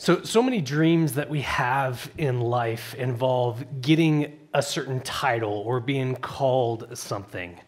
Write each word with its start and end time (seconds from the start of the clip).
So, 0.00 0.22
so 0.22 0.42
many 0.42 0.62
dreams 0.62 1.12
that 1.12 1.28
we 1.28 1.42
have 1.42 2.10
in 2.16 2.40
life 2.40 2.94
involve 2.94 3.82
getting 3.82 4.38
a 4.54 4.62
certain 4.62 5.00
title 5.00 5.52
or 5.52 5.78
being 5.78 6.16
called 6.16 6.96
something. 6.96 7.60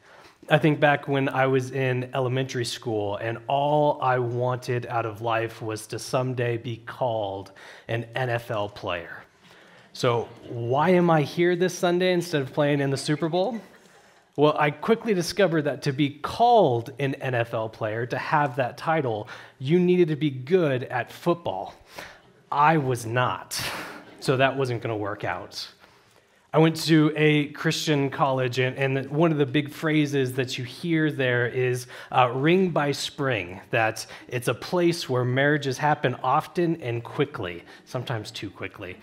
I 0.49 0.57
think 0.57 0.81
back 0.81 1.07
when 1.07 1.29
I 1.29 1.47
was 1.47 1.73
in 1.73 2.08
elementary 2.15 2.65
school, 2.65 3.18
and 3.18 3.37
all 3.49 4.00
I 4.00 4.18
wanted 4.18 4.87
out 4.87 5.05
of 5.05 5.21
life 5.21 5.60
was 5.60 5.87
to 5.89 5.99
someday 5.99 6.57
be 6.57 6.79
called 6.79 7.53
an 7.89 8.07
NFL 8.16 8.77
player. 8.77 9.25
So, 9.93 10.27
why 10.49 10.89
am 10.89 11.11
I 11.11 11.21
here 11.21 11.55
this 11.55 11.77
Sunday 11.77 12.14
instead 12.14 12.41
of 12.41 12.55
playing 12.55 12.80
in 12.80 12.89
the 12.89 12.96
Super 12.96 13.29
Bowl? 13.29 13.61
Well, 14.37 14.57
I 14.59 14.71
quickly 14.71 15.12
discovered 15.12 15.62
that 15.62 15.83
to 15.83 15.93
be 15.93 16.09
called 16.09 16.95
an 16.99 17.14
NFL 17.21 17.75
player, 17.75 18.07
to 18.07 18.17
have 18.17 18.57
that 18.57 18.79
title, 18.79 19.29
you 19.59 19.79
needed 19.79 20.09
to 20.09 20.17
be 20.17 20.30
good 20.30 20.85
at 20.85 21.12
football. 21.12 21.75
I 22.53 22.77
was 22.77 23.07
not. 23.07 23.59
So 24.20 24.37
that 24.37 24.56
wasn't 24.56 24.83
going 24.83 24.92
to 24.92 24.97
work 24.97 25.24
out. 25.24 25.66
I 26.52 26.59
went 26.59 26.77
to 26.84 27.11
a 27.16 27.47
Christian 27.52 28.11
college, 28.11 28.59
and, 28.59 28.77
and, 28.77 29.11
one 29.11 29.33
of 29.33 29.38
the 29.38 29.47
big 29.47 29.73
phrases 29.73 30.34
that 30.34 30.59
you 30.59 30.65
hear 30.65 31.11
there 31.11 31.47
is 31.47 31.87
uh, 32.11 32.30
ring 32.30 32.69
by 32.69 32.92
spring, 32.92 33.59
that 33.70 34.06
it's 34.28 34.48
a 34.48 34.55
place 34.55 35.09
where 35.09 35.25
marriages 35.25 35.78
happen 35.78 36.15
often 36.23 36.78
and 36.83 37.02
quickly, 37.02 37.65
sometimes 37.87 38.30
too 38.30 38.51
quickly. 38.51 38.98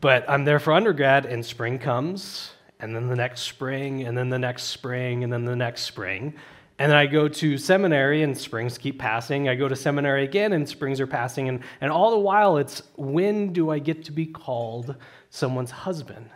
But 0.00 0.28
I'm 0.28 0.44
there 0.44 0.58
for 0.58 0.72
undergrad, 0.72 1.26
and 1.26 1.46
spring 1.46 1.78
comes, 1.78 2.50
and 2.80 2.94
then 2.94 3.06
the 3.06 3.14
next 3.14 3.42
spring, 3.42 4.02
and 4.02 4.18
then 4.18 4.28
the 4.28 4.38
next 4.38 4.64
spring, 4.64 5.22
and 5.22 5.32
then 5.32 5.44
the 5.44 5.54
next 5.54 5.82
spring. 5.82 6.34
And 6.78 6.90
then 6.90 6.98
I 6.98 7.06
go 7.06 7.28
to 7.28 7.56
seminary 7.56 8.22
and 8.22 8.36
springs 8.36 8.78
keep 8.78 8.98
passing. 8.98 9.48
I 9.48 9.54
go 9.54 9.68
to 9.68 9.76
seminary 9.76 10.24
again 10.24 10.52
and 10.52 10.68
springs 10.68 11.00
are 11.00 11.06
passing. 11.06 11.48
And, 11.48 11.60
and 11.80 11.92
all 11.92 12.10
the 12.10 12.18
while, 12.18 12.56
it's 12.56 12.82
when 12.96 13.52
do 13.52 13.70
I 13.70 13.78
get 13.78 14.04
to 14.06 14.12
be 14.12 14.26
called 14.26 14.96
someone's 15.30 15.70
husband? 15.70 16.30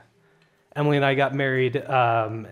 Emily 0.76 0.96
and 0.96 1.04
I 1.04 1.14
got 1.16 1.34
married 1.34 1.84
um, 1.86 2.46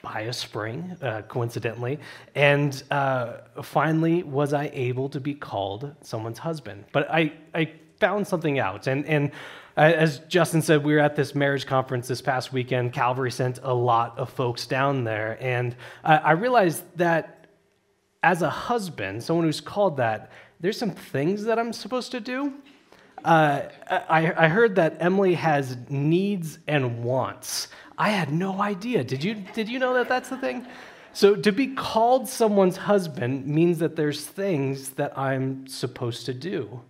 by 0.00 0.20
a 0.20 0.32
spring, 0.32 0.96
uh, 1.02 1.22
coincidentally. 1.22 1.98
And 2.36 2.80
uh, 2.92 3.38
finally, 3.60 4.22
was 4.22 4.52
I 4.52 4.70
able 4.72 5.08
to 5.08 5.18
be 5.18 5.34
called 5.34 5.92
someone's 6.02 6.38
husband? 6.38 6.84
But 6.92 7.10
I, 7.10 7.32
I 7.54 7.72
found 7.98 8.28
something 8.28 8.60
out. 8.60 8.86
And, 8.86 9.04
and 9.06 9.32
as 9.76 10.20
Justin 10.20 10.62
said, 10.62 10.84
we 10.84 10.94
were 10.94 11.00
at 11.00 11.16
this 11.16 11.34
marriage 11.34 11.66
conference 11.66 12.08
this 12.08 12.22
past 12.22 12.52
weekend. 12.52 12.92
Calvary 12.92 13.30
sent 13.30 13.58
a 13.62 13.74
lot 13.74 14.18
of 14.18 14.30
folks 14.30 14.66
down 14.66 15.04
there. 15.04 15.36
And 15.40 15.76
I 16.02 16.32
realized 16.32 16.82
that 16.96 17.46
as 18.22 18.42
a 18.42 18.50
husband, 18.50 19.22
someone 19.22 19.44
who's 19.44 19.60
called 19.60 19.98
that, 19.98 20.30
there's 20.60 20.78
some 20.78 20.90
things 20.90 21.44
that 21.44 21.58
I'm 21.58 21.72
supposed 21.72 22.10
to 22.12 22.20
do. 22.20 22.54
Uh, 23.24 23.62
I, 23.90 24.32
I 24.44 24.48
heard 24.48 24.76
that 24.76 24.96
Emily 25.00 25.34
has 25.34 25.76
needs 25.88 26.58
and 26.66 27.04
wants. 27.04 27.68
I 27.98 28.10
had 28.10 28.32
no 28.32 28.60
idea. 28.60 29.04
Did 29.04 29.22
you, 29.22 29.34
did 29.52 29.68
you 29.68 29.78
know 29.78 29.94
that 29.94 30.08
that's 30.08 30.28
the 30.28 30.36
thing? 30.38 30.66
So, 31.12 31.34
to 31.34 31.50
be 31.50 31.68
called 31.68 32.28
someone's 32.28 32.76
husband 32.76 33.46
means 33.46 33.78
that 33.78 33.96
there's 33.96 34.26
things 34.26 34.90
that 34.90 35.16
I'm 35.18 35.66
supposed 35.66 36.26
to 36.26 36.34
do. 36.34 36.82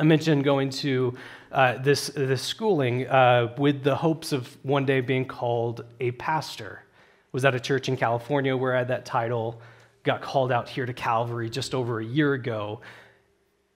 I 0.00 0.04
mentioned 0.04 0.44
going 0.44 0.70
to 0.70 1.16
uh, 1.50 1.78
this, 1.78 2.08
this 2.08 2.40
schooling 2.40 3.08
uh, 3.08 3.52
with 3.58 3.82
the 3.82 3.96
hopes 3.96 4.32
of 4.32 4.56
one 4.62 4.86
day 4.86 5.00
being 5.00 5.24
called 5.24 5.84
a 5.98 6.12
pastor. 6.12 6.84
Was 7.32 7.44
at 7.44 7.54
a 7.54 7.60
church 7.60 7.88
in 7.88 7.96
California 7.96 8.56
where 8.56 8.74
I 8.76 8.78
had 8.78 8.88
that 8.88 9.04
title, 9.04 9.60
got 10.04 10.22
called 10.22 10.52
out 10.52 10.68
here 10.68 10.86
to 10.86 10.92
Calvary 10.92 11.50
just 11.50 11.74
over 11.74 11.98
a 11.98 12.04
year 12.04 12.34
ago. 12.34 12.80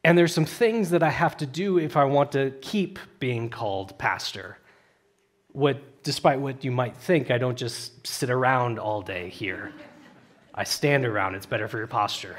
And 0.04 0.16
there's 0.16 0.32
some 0.32 0.44
things 0.44 0.90
that 0.90 1.02
I 1.02 1.10
have 1.10 1.36
to 1.38 1.46
do 1.46 1.78
if 1.78 1.96
I 1.96 2.04
want 2.04 2.32
to 2.32 2.52
keep 2.60 2.98
being 3.18 3.50
called 3.50 3.98
pastor. 3.98 4.58
What, 5.52 6.02
despite 6.02 6.38
what 6.38 6.64
you 6.64 6.70
might 6.70 6.96
think, 6.96 7.30
I 7.30 7.38
don't 7.38 7.58
just 7.58 8.06
sit 8.06 8.30
around 8.30 8.78
all 8.78 9.02
day 9.02 9.28
here. 9.28 9.72
I 10.54 10.64
stand 10.64 11.04
around, 11.04 11.34
it's 11.34 11.46
better 11.46 11.66
for 11.66 11.78
your 11.78 11.86
posture 11.88 12.36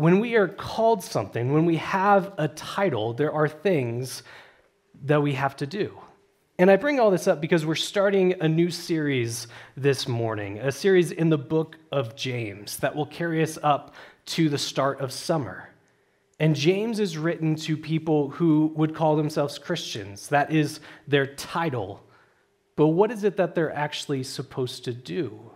when 0.00 0.18
we 0.18 0.34
are 0.36 0.48
called 0.48 1.04
something, 1.04 1.52
when 1.52 1.66
we 1.66 1.76
have 1.76 2.32
a 2.38 2.48
title, 2.48 3.12
there 3.12 3.30
are 3.34 3.46
things 3.46 4.22
that 5.04 5.20
we 5.20 5.34
have 5.34 5.54
to 5.54 5.66
do. 5.66 5.94
And 6.58 6.70
I 6.70 6.76
bring 6.76 6.98
all 6.98 7.10
this 7.10 7.28
up 7.28 7.38
because 7.42 7.66
we're 7.66 7.74
starting 7.74 8.34
a 8.40 8.48
new 8.48 8.70
series 8.70 9.46
this 9.76 10.08
morning, 10.08 10.58
a 10.58 10.72
series 10.72 11.12
in 11.12 11.28
the 11.28 11.36
book 11.36 11.76
of 11.92 12.16
James 12.16 12.78
that 12.78 12.96
will 12.96 13.04
carry 13.04 13.42
us 13.42 13.58
up 13.62 13.94
to 14.24 14.48
the 14.48 14.56
start 14.56 15.02
of 15.02 15.12
summer. 15.12 15.68
And 16.38 16.56
James 16.56 16.98
is 16.98 17.18
written 17.18 17.54
to 17.56 17.76
people 17.76 18.30
who 18.30 18.72
would 18.76 18.94
call 18.94 19.16
themselves 19.16 19.58
Christians. 19.58 20.28
That 20.28 20.50
is 20.50 20.80
their 21.08 21.26
title. 21.26 22.02
But 22.74 22.86
what 22.86 23.10
is 23.10 23.22
it 23.22 23.36
that 23.36 23.54
they're 23.54 23.74
actually 23.74 24.22
supposed 24.22 24.82
to 24.86 24.94
do? 24.94 25.49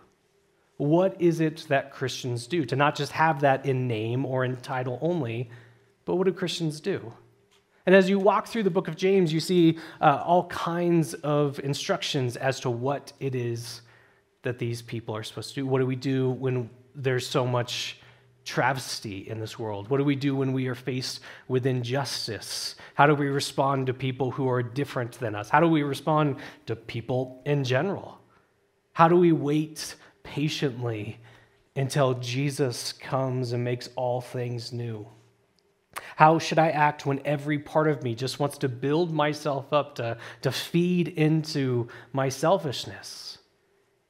What 0.76 1.20
is 1.20 1.40
it 1.40 1.66
that 1.68 1.92
Christians 1.92 2.46
do? 2.46 2.64
To 2.64 2.76
not 2.76 2.96
just 2.96 3.12
have 3.12 3.40
that 3.40 3.64
in 3.66 3.86
name 3.86 4.26
or 4.26 4.44
in 4.44 4.56
title 4.56 4.98
only, 5.00 5.50
but 6.04 6.16
what 6.16 6.26
do 6.26 6.32
Christians 6.32 6.80
do? 6.80 7.12
And 7.86 7.94
as 7.94 8.08
you 8.08 8.18
walk 8.18 8.46
through 8.46 8.62
the 8.62 8.70
book 8.70 8.88
of 8.88 8.96
James, 8.96 9.32
you 9.32 9.40
see 9.40 9.78
uh, 10.00 10.22
all 10.24 10.46
kinds 10.46 11.14
of 11.14 11.60
instructions 11.60 12.36
as 12.36 12.60
to 12.60 12.70
what 12.70 13.12
it 13.20 13.34
is 13.34 13.82
that 14.42 14.58
these 14.58 14.82
people 14.82 15.14
are 15.14 15.22
supposed 15.22 15.50
to 15.50 15.54
do. 15.56 15.66
What 15.66 15.80
do 15.80 15.86
we 15.86 15.96
do 15.96 16.30
when 16.30 16.70
there's 16.94 17.26
so 17.26 17.46
much 17.46 17.98
travesty 18.44 19.28
in 19.28 19.38
this 19.38 19.58
world? 19.58 19.88
What 19.88 19.98
do 19.98 20.04
we 20.04 20.16
do 20.16 20.34
when 20.36 20.52
we 20.52 20.66
are 20.66 20.74
faced 20.74 21.20
with 21.48 21.66
injustice? 21.66 22.76
How 22.94 23.06
do 23.06 23.14
we 23.14 23.26
respond 23.26 23.86
to 23.86 23.94
people 23.94 24.30
who 24.30 24.48
are 24.48 24.62
different 24.62 25.12
than 25.12 25.34
us? 25.34 25.48
How 25.48 25.60
do 25.60 25.68
we 25.68 25.82
respond 25.82 26.36
to 26.66 26.76
people 26.76 27.42
in 27.44 27.64
general? 27.64 28.18
How 28.92 29.08
do 29.08 29.16
we 29.16 29.32
wait 29.32 29.96
patiently 30.24 31.20
until 31.76 32.14
Jesus 32.14 32.92
comes 32.92 33.52
and 33.52 33.62
makes 33.62 33.88
all 33.94 34.20
things 34.20 34.72
new? 34.72 35.06
How 36.16 36.38
should 36.38 36.58
I 36.58 36.70
act 36.70 37.06
when 37.06 37.20
every 37.24 37.58
part 37.58 37.88
of 37.88 38.02
me 38.02 38.14
just 38.14 38.40
wants 38.40 38.58
to 38.58 38.68
build 38.68 39.12
myself 39.12 39.72
up 39.72 39.94
to, 39.96 40.18
to 40.42 40.50
feed 40.50 41.08
into 41.08 41.88
my 42.12 42.28
selfishness? 42.28 43.38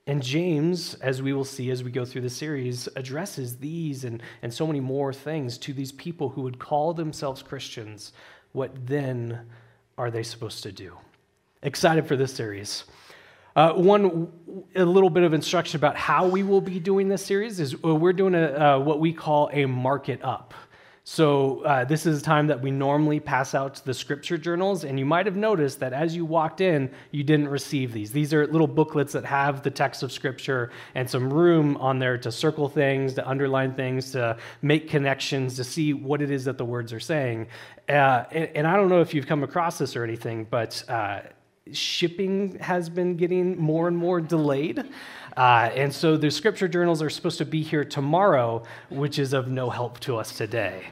And 0.07 0.23
James, 0.23 0.95
as 0.95 1.23
we 1.23 1.33
will 1.33 1.45
see 1.45 1.71
as 1.71 1.83
we 1.83 1.91
go 1.91 2.05
through 2.05 2.23
the 2.23 2.31
series, 2.31 2.89
addresses 2.95 3.57
these 3.57 4.05
and, 4.05 4.23
and 4.43 4.53
so 4.53 4.67
many 4.67 4.81
more 4.81 5.13
things 5.13 5.57
to 5.59 5.73
these 5.73 5.93
people 5.93 6.29
who 6.29 6.43
would 6.43 6.59
call 6.59 6.93
themselves 6.93 7.43
Christians. 7.43 8.13
What 8.53 8.87
then 8.87 9.47
are 9.97 10.11
they 10.11 10.23
supposed 10.23 10.63
to 10.65 10.73
do? 10.73 10.99
Excited 11.63 12.07
for 12.07 12.17
this 12.17 12.35
series. 12.35 12.85
Uh, 13.57 13.73
one, 13.73 14.29
a 14.75 14.85
little 14.85 15.11
bit 15.11 15.23
of 15.23 15.33
instruction 15.33 15.77
about 15.77 15.97
how 15.97 16.27
we 16.27 16.43
will 16.43 16.61
be 16.61 16.81
doing 16.81 17.09
this 17.09 17.25
series 17.25 17.61
is 17.61 17.75
uh, 17.85 17.95
we're 17.95 18.13
doing 18.13 18.35
a, 18.35 18.47
uh, 18.47 18.79
what 18.79 18.99
we 18.99 19.13
call 19.13 19.49
a 19.53 19.65
mark 19.67 20.09
it 20.09 20.25
up. 20.25 20.55
So, 21.07 21.61
uh, 21.61 21.85
this 21.85 22.07
is 22.07 22.23
a 22.23 22.25
time 22.25 22.47
that 22.47 22.63
we 22.63 22.71
normally 22.71 23.21
pass 23.21 23.55
out 23.55 23.75
the 23.85 23.93
scripture 23.93 24.39
journals, 24.39 24.85
and 24.85 24.99
you 24.99 25.05
might 25.05 25.27
have 25.27 25.37
noticed 25.37 25.79
that 25.81 25.93
as 25.93 26.17
you 26.17 26.25
walked 26.25 26.63
in, 26.63 26.91
you 27.11 27.23
didn't 27.23 27.49
receive 27.49 27.93
these. 27.93 28.11
These 28.11 28.33
are 28.33 28.47
little 28.47 28.67
booklets 28.67 29.13
that 29.13 29.27
have 29.27 29.63
the 29.63 29.71
text 29.71 30.03
of 30.03 30.11
scripture 30.11 30.71
and 30.95 31.09
some 31.09 31.31
room 31.31 31.77
on 31.77 31.99
there 31.99 32.17
to 32.17 32.33
circle 32.33 32.71
things, 32.71 33.13
to 33.15 33.29
underline 33.29 33.75
things, 33.75 34.13
to 34.13 34.39
make 34.63 34.89
connections, 34.89 35.57
to 35.57 35.65
see 35.65 35.93
what 35.93 36.23
it 36.23 36.31
is 36.31 36.47
that 36.47 36.57
the 36.57 36.65
words 36.65 36.91
are 36.91 37.01
saying. 37.01 37.49
Uh, 37.87 38.25
and, 38.33 38.49
and, 38.55 38.67
I 38.67 38.75
don't 38.75 38.89
know 38.89 39.03
if 39.03 39.13
you've 39.13 39.27
come 39.27 39.43
across 39.43 39.77
this 39.77 39.97
or 39.97 40.05
anything, 40.05 40.47
but 40.49 40.83
uh, 40.89 41.21
shipping 41.73 42.59
has 42.59 42.89
been 42.89 43.17
getting 43.17 43.59
more 43.59 43.89
and 43.89 43.97
more 43.97 44.21
delayed. 44.21 44.85
Uh, 45.37 45.71
and 45.75 45.93
so 45.93 46.17
the 46.17 46.31
scripture 46.31 46.69
journals 46.69 47.03
are 47.03 47.11
supposed 47.11 47.39
to 47.39 47.45
be 47.45 47.63
here 47.63 47.85
tomorrow, 47.85 48.63
which 48.91 49.19
is 49.19 49.33
of 49.33 49.49
no 49.49 49.71
help 49.71 49.99
to 50.01 50.17
us 50.17 50.37
today. 50.37 50.85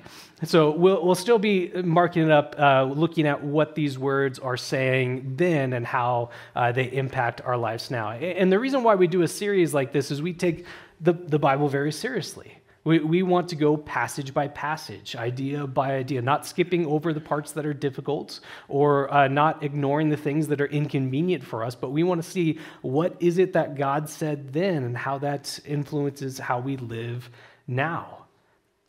So 0.44 0.72
we'll, 0.72 1.04
we'll 1.04 1.14
still 1.14 1.38
be 1.38 1.68
marking 1.68 2.24
it 2.24 2.30
up, 2.30 2.56
uh, 2.58 2.84
looking 2.84 3.28
at 3.28 3.44
what 3.44 3.76
these 3.76 3.98
words 3.98 4.40
are 4.40 4.56
saying 4.56 5.36
then 5.36 5.72
and 5.74 5.86
how 5.86 6.30
uh, 6.56 6.72
they 6.72 6.90
impact 6.90 7.40
our 7.42 7.56
lives 7.56 7.90
now. 7.90 8.10
And 8.10 8.50
the 8.50 8.58
reason 8.58 8.82
why 8.82 8.96
we 8.96 9.06
do 9.06 9.22
a 9.22 9.28
series 9.28 9.72
like 9.72 9.92
this 9.92 10.10
is 10.10 10.20
we 10.20 10.32
take 10.32 10.66
the, 11.00 11.12
the 11.12 11.38
Bible 11.38 11.68
very 11.68 11.92
seriously. 11.92 12.56
We, 12.84 12.98
we 12.98 13.22
want 13.22 13.48
to 13.50 13.56
go 13.56 13.76
passage 13.76 14.34
by 14.34 14.48
passage, 14.48 15.14
idea 15.14 15.66
by 15.66 15.94
idea, 15.94 16.20
not 16.20 16.46
skipping 16.46 16.84
over 16.86 17.12
the 17.12 17.20
parts 17.20 17.52
that 17.52 17.64
are 17.64 17.74
difficult 17.74 18.40
or 18.68 19.12
uh, 19.12 19.28
not 19.28 19.62
ignoring 19.62 20.08
the 20.08 20.16
things 20.16 20.48
that 20.48 20.60
are 20.60 20.66
inconvenient 20.66 21.44
for 21.44 21.62
us, 21.62 21.76
but 21.76 21.90
we 21.90 22.02
want 22.02 22.22
to 22.22 22.28
see 22.28 22.58
what 22.80 23.16
is 23.20 23.38
it 23.38 23.52
that 23.52 23.76
God 23.76 24.08
said 24.08 24.52
then 24.52 24.82
and 24.82 24.96
how 24.96 25.18
that 25.18 25.60
influences 25.64 26.38
how 26.38 26.58
we 26.58 26.76
live 26.76 27.30
now. 27.68 28.18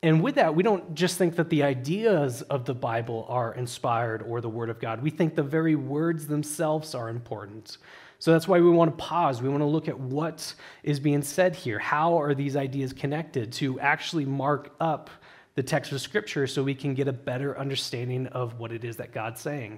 And 0.02 0.22
with 0.22 0.36
that, 0.36 0.54
we 0.54 0.64
don't 0.64 0.96
just 0.96 1.18
think 1.18 1.38
that 1.38 1.50
the 1.50 1.64
ideas 1.64 2.42
of 2.42 2.66
the 2.66 2.74
Bible 2.74 3.26
are 3.30 3.54
inspired 3.54 4.22
or 4.24 4.42
the 4.42 4.50
Word 4.50 4.70
of 4.70 4.80
God. 4.80 5.02
We 5.02 5.12
think 5.12 5.36
the 5.36 5.44
very 5.44 5.76
words 5.76 6.28
themselves 6.28 6.94
are 6.94 7.08
important. 7.10 7.78
So 8.24 8.32
that's 8.32 8.48
why 8.48 8.62
we 8.62 8.70
want 8.70 8.98
to 8.98 9.04
pause. 9.04 9.42
We 9.42 9.50
want 9.50 9.64
to 9.64 9.66
look 9.66 9.90
at 9.90 10.00
what 10.00 10.56
is 10.82 10.98
being 10.98 11.22
said 11.22 11.58
here. 11.58 11.78
How 11.78 12.22
are 12.22 12.34
these 12.34 12.56
ideas 12.56 12.94
connected 12.94 13.52
to 13.52 13.78
actually 13.82 14.24
mark 14.24 14.74
up 14.80 15.10
the 15.56 15.62
text 15.62 15.92
of 15.92 16.00
Scripture 16.00 16.48
so 16.48 16.64
we 16.64 16.74
can 16.74 16.94
get 16.94 17.10
a 17.10 17.12
better 17.12 17.60
understanding 17.60 18.28
of 18.28 18.58
what 18.62 18.72
it 18.72 18.86
is 18.86 18.96
that 18.96 19.12
God's 19.12 19.42
saying. 19.42 19.78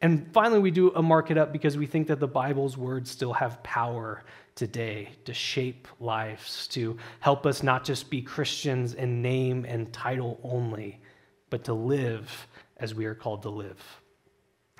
And 0.00 0.28
finally, 0.32 0.58
we 0.58 0.72
do 0.72 0.90
a 0.96 1.00
mark 1.00 1.30
it 1.30 1.38
up 1.38 1.52
because 1.52 1.78
we 1.78 1.86
think 1.86 2.08
that 2.08 2.18
the 2.18 2.26
Bible's 2.26 2.76
words 2.76 3.08
still 3.08 3.32
have 3.32 3.62
power 3.62 4.24
today 4.56 5.10
to 5.24 5.32
shape 5.32 5.86
lives, 6.00 6.66
to 6.66 6.98
help 7.20 7.46
us 7.46 7.62
not 7.62 7.84
just 7.84 8.10
be 8.10 8.20
Christians 8.20 8.94
in 8.94 9.22
name 9.22 9.64
and 9.64 9.92
title 9.92 10.40
only, 10.42 11.00
but 11.50 11.62
to 11.66 11.72
live 11.72 12.48
as 12.78 12.96
we 12.96 13.04
are 13.04 13.14
called 13.14 13.42
to 13.42 13.48
live. 13.50 13.80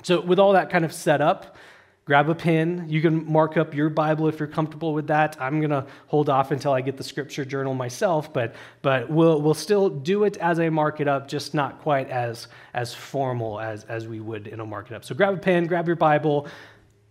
So, 0.02 0.20
with 0.20 0.40
all 0.40 0.54
that 0.54 0.70
kind 0.70 0.84
of 0.84 0.92
set 0.92 1.20
up, 1.20 1.56
grab 2.04 2.28
a 2.28 2.34
pen. 2.34 2.84
You 2.88 3.00
can 3.00 3.30
mark 3.30 3.56
up 3.56 3.74
your 3.74 3.88
Bible 3.88 4.28
if 4.28 4.38
you're 4.38 4.48
comfortable 4.48 4.92
with 4.92 5.06
that. 5.06 5.36
I'm 5.40 5.60
going 5.60 5.70
to 5.70 5.86
hold 6.06 6.28
off 6.28 6.50
until 6.50 6.72
I 6.72 6.80
get 6.80 6.96
the 6.96 7.04
scripture 7.04 7.44
journal 7.44 7.74
myself, 7.74 8.32
but, 8.32 8.54
but 8.82 9.08
we'll, 9.08 9.40
we'll 9.40 9.54
still 9.54 9.88
do 9.88 10.24
it 10.24 10.36
as 10.38 10.60
I 10.60 10.68
mark 10.68 11.00
it 11.00 11.08
up, 11.08 11.28
just 11.28 11.54
not 11.54 11.80
quite 11.80 12.10
as, 12.10 12.48
as 12.74 12.92
formal 12.92 13.60
as, 13.60 13.84
as 13.84 14.06
we 14.06 14.20
would 14.20 14.46
in 14.46 14.60
a 14.60 14.66
mark 14.66 14.90
it 14.90 14.94
up. 14.94 15.04
So, 15.04 15.14
grab 15.14 15.34
a 15.34 15.38
pen, 15.38 15.66
grab 15.66 15.86
your 15.86 15.96
Bible, 15.96 16.46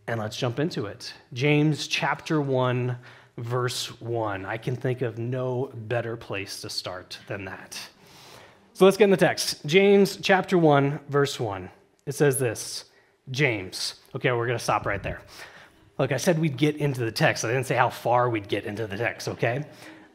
and 0.08 0.20
let's 0.20 0.38
jump 0.38 0.60
into 0.60 0.86
it. 0.86 1.14
James 1.34 1.88
chapter 1.88 2.42
1, 2.42 2.98
verse 3.38 4.00
1. 4.02 4.46
I 4.46 4.58
can 4.58 4.76
think 4.76 5.02
of 5.02 5.18
no 5.18 5.72
better 5.74 6.18
place 6.18 6.62
to 6.62 6.70
start 6.70 7.18
than 7.28 7.46
that. 7.46 7.80
So 8.74 8.86
let's 8.86 8.98
get 8.98 9.06
in 9.06 9.12
the 9.12 9.18
text. 9.18 9.66
James 9.66 10.18
chapter 10.18 10.58
1, 10.58 11.00
verse 11.08 11.40
1. 11.40 11.70
It 12.06 12.16
says 12.16 12.38
this 12.40 12.86
James. 13.32 13.96
Okay, 14.16 14.32
we're 14.32 14.48
going 14.48 14.58
to 14.58 14.64
stop 14.64 14.86
right 14.86 15.02
there. 15.02 15.22
Look, 15.98 16.12
I 16.12 16.18
said 16.18 16.40
we'd 16.40 16.58
get 16.58 16.78
into 16.78 17.06
the 17.06 17.12
text. 17.12 17.46
I 17.46 17.50
didn't 17.50 17.66
say 17.66 17.76
how 17.76 17.90
far 17.90 18.30
we'd 18.30 18.48
get 18.48 18.66
into 18.66 18.88
the 18.88 18.98
text, 18.98 19.28
okay? 19.28 19.66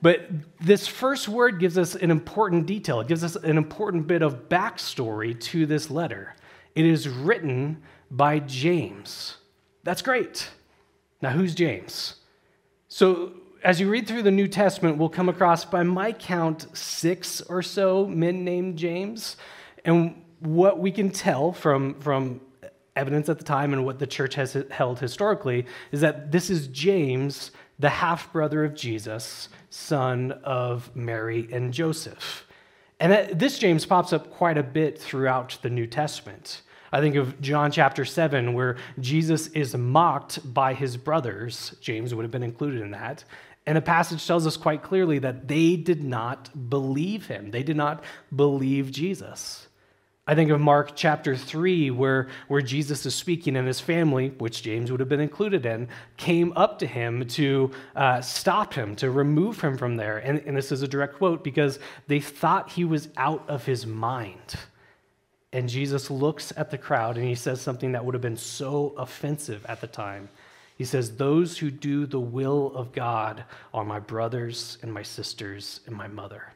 But 0.03 0.29
this 0.61 0.87
first 0.87 1.29
word 1.29 1.59
gives 1.59 1.79
us 1.79 1.95
an 1.95 2.11
important 2.11 2.67
detail. 2.67 3.01
It 3.01 3.09
gives 3.09 3.25
us 3.25 3.37
an 3.37 3.57
important 3.57 4.07
bit 4.07 4.23
of 4.23 4.49
backstory 4.49 5.39
to 5.41 5.67
this 5.67 5.91
letter. 5.91 6.35
It 6.75 6.85
is 6.85 7.09
written 7.09 7.83
by 8.11 8.39
James. 8.41 9.37
That's 9.85 10.03
great. 10.03 10.51
Now, 11.21 11.31
who's 11.31 11.55
James? 11.55 12.17
So, 12.89 13.33
as 13.65 13.81
you 13.81 13.91
read 13.91 14.07
through 14.07 14.23
the 14.23 14.31
New 14.31 14.47
Testament, 14.47 14.99
we'll 14.99 15.09
come 15.09 15.29
across, 15.29 15.65
by 15.65 15.83
my 15.83 16.13
count, 16.13 16.67
six 16.77 17.41
or 17.41 17.61
so 17.61 18.07
men 18.07 18.45
named 18.45 18.79
James. 18.79 19.37
And 19.85 20.23
what 20.39 20.79
we 20.79 20.93
can 20.93 21.11
tell 21.11 21.53
from, 21.53 21.95
from 22.01 22.41
evidence 22.99 23.29
at 23.29 23.39
the 23.39 23.45
time 23.45 23.73
and 23.73 23.85
what 23.85 23.99
the 23.99 24.07
church 24.07 24.35
has 24.35 24.57
held 24.71 24.99
historically 24.99 25.65
is 25.93 26.01
that 26.01 26.33
this 26.33 26.51
is 26.51 26.67
James, 26.69 27.53
the 27.79 27.89
half 27.89 28.33
brother 28.33 28.65
of 28.65 28.75
Jesus, 28.75 29.49
son 29.71 30.33
of 30.43 30.95
Mary 30.95 31.49
and 31.53 31.73
Joseph. 31.73 32.47
And 33.01 33.39
this 33.39 33.59
James 33.59 33.87
pops 33.87 34.13
up 34.13 34.31
quite 34.33 34.59
a 34.59 34.63
bit 34.63 34.99
throughout 34.99 35.59
the 35.63 35.71
New 35.71 35.87
Testament. 35.87 36.63
I 36.91 37.01
think 37.01 37.15
of 37.15 37.41
John 37.41 37.71
chapter 37.71 38.05
7, 38.05 38.55
where 38.55 38.77
Jesus 38.99 39.49
is 39.49 39.77
mocked 39.77 40.53
by 40.53 40.75
his 40.75 40.97
brothers. 40.97 41.77
James 41.81 42.15
would 42.15 42.23
have 42.23 42.33
been 42.33 42.43
included 42.43 42.81
in 42.81 42.91
that. 42.93 43.25
And 43.67 43.77
the 43.77 43.83
passage 43.83 44.27
tells 44.27 44.47
us 44.47 44.57
quite 44.57 44.83
clearly 44.83 45.19
that 45.21 45.47
they 45.47 45.77
did 45.77 46.03
not 46.03 46.71
believe 46.71 47.27
him, 47.27 47.51
they 47.51 47.63
did 47.63 47.77
not 47.77 48.03
believe 48.35 48.91
Jesus. 48.91 49.68
I 50.29 50.35
think 50.35 50.51
of 50.51 50.61
Mark 50.61 50.93
chapter 50.95 51.35
3, 51.35 51.91
where, 51.91 52.29
where 52.49 52.61
Jesus 52.61 53.07
is 53.07 53.15
speaking, 53.15 53.57
and 53.57 53.67
his 53.67 53.81
family, 53.81 54.29
which 54.37 54.63
James 54.63 54.91
would 54.91 55.01
have 55.01 55.09
been 55.09 55.21
included 55.21 55.65
in, 55.65 55.89
came 56.19 56.53
up 56.55 56.79
to 56.81 56.87
him 56.87 57.27
to 57.29 57.71
uh, 57.97 58.21
stop 58.21 58.75
him, 58.75 58.95
to 58.97 59.11
remove 59.11 59.63
him 59.63 59.79
from 59.79 59.97
there. 59.97 60.19
And, 60.19 60.41
and 60.41 60.55
this 60.55 60.71
is 60.71 60.83
a 60.83 60.89
direct 60.89 61.15
quote 61.15 61.43
because 61.43 61.79
they 62.09 62.21
thought 62.21 62.73
he 62.73 62.85
was 62.85 63.09
out 63.17 63.49
of 63.49 63.65
his 63.65 63.87
mind. 63.87 64.57
And 65.55 65.67
Jesus 65.67 66.11
looks 66.11 66.53
at 66.59 66.71
the 66.71 66.77
crowd 66.77 67.17
and 67.17 67.27
he 67.27 67.35
says 67.35 67.63
something 67.63 67.93
that 67.93 68.05
would 68.05 68.15
have 68.15 68.21
been 68.21 68.37
so 68.37 68.93
offensive 68.99 69.65
at 69.65 69.81
the 69.81 69.87
time. 69.87 70.29
He 70.77 70.85
says, 70.85 71.17
Those 71.17 71.57
who 71.57 71.71
do 71.71 72.05
the 72.05 72.21
will 72.21 72.75
of 72.75 72.93
God 72.93 73.45
are 73.73 73.83
my 73.83 73.99
brothers 73.99 74.77
and 74.83 74.93
my 74.93 75.05
sisters 75.05 75.81
and 75.87 75.97
my 75.97 76.07
mother. 76.07 76.53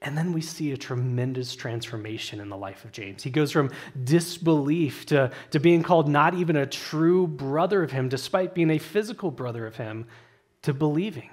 And 0.00 0.16
then 0.16 0.32
we 0.32 0.40
see 0.40 0.70
a 0.70 0.76
tremendous 0.76 1.56
transformation 1.56 2.38
in 2.38 2.48
the 2.48 2.56
life 2.56 2.84
of 2.84 2.92
James. 2.92 3.24
He 3.24 3.30
goes 3.30 3.50
from 3.50 3.72
disbelief 4.04 5.06
to, 5.06 5.32
to 5.50 5.58
being 5.58 5.82
called 5.82 6.08
not 6.08 6.34
even 6.34 6.54
a 6.54 6.66
true 6.66 7.26
brother 7.26 7.82
of 7.82 7.90
him, 7.90 8.08
despite 8.08 8.54
being 8.54 8.70
a 8.70 8.78
physical 8.78 9.32
brother 9.32 9.66
of 9.66 9.76
him, 9.76 10.06
to 10.62 10.72
believing, 10.72 11.30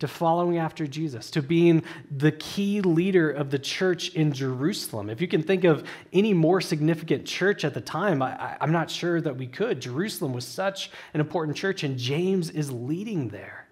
to 0.00 0.08
following 0.08 0.58
after 0.58 0.84
Jesus, 0.84 1.30
to 1.30 1.42
being 1.42 1.84
the 2.10 2.32
key 2.32 2.80
leader 2.80 3.30
of 3.30 3.50
the 3.50 3.58
church 3.58 4.08
in 4.14 4.32
Jerusalem. 4.32 5.08
If 5.08 5.20
you 5.20 5.28
can 5.28 5.42
think 5.44 5.62
of 5.62 5.84
any 6.12 6.34
more 6.34 6.60
significant 6.60 7.24
church 7.24 7.64
at 7.64 7.72
the 7.72 7.80
time, 7.80 8.20
I, 8.20 8.56
I'm 8.60 8.72
not 8.72 8.90
sure 8.90 9.20
that 9.20 9.36
we 9.36 9.46
could. 9.46 9.80
Jerusalem 9.80 10.32
was 10.32 10.44
such 10.44 10.90
an 11.14 11.20
important 11.20 11.56
church, 11.56 11.84
and 11.84 11.96
James 11.96 12.50
is 12.50 12.72
leading 12.72 13.28
there. 13.28 13.65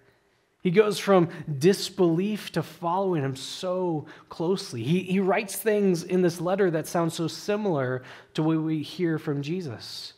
He 0.65 0.71
goes 0.71 0.97
from 0.97 1.29
disbelief 1.59 2.51
to 2.53 2.63
following 2.63 3.21
him 3.21 3.35
so 3.35 4.07
closely. 4.29 4.81
He, 4.81 5.01
he 5.03 5.19
writes 5.19 5.55
things 5.55 6.01
in 6.01 6.23
this 6.23 6.41
letter 6.41 6.71
that 6.71 6.87
sound 6.87 7.13
so 7.13 7.27
similar 7.27 8.01
to 8.33 8.41
what 8.41 8.57
we 8.57 8.81
hear 8.81 9.19
from 9.19 9.43
Jesus. 9.43 10.13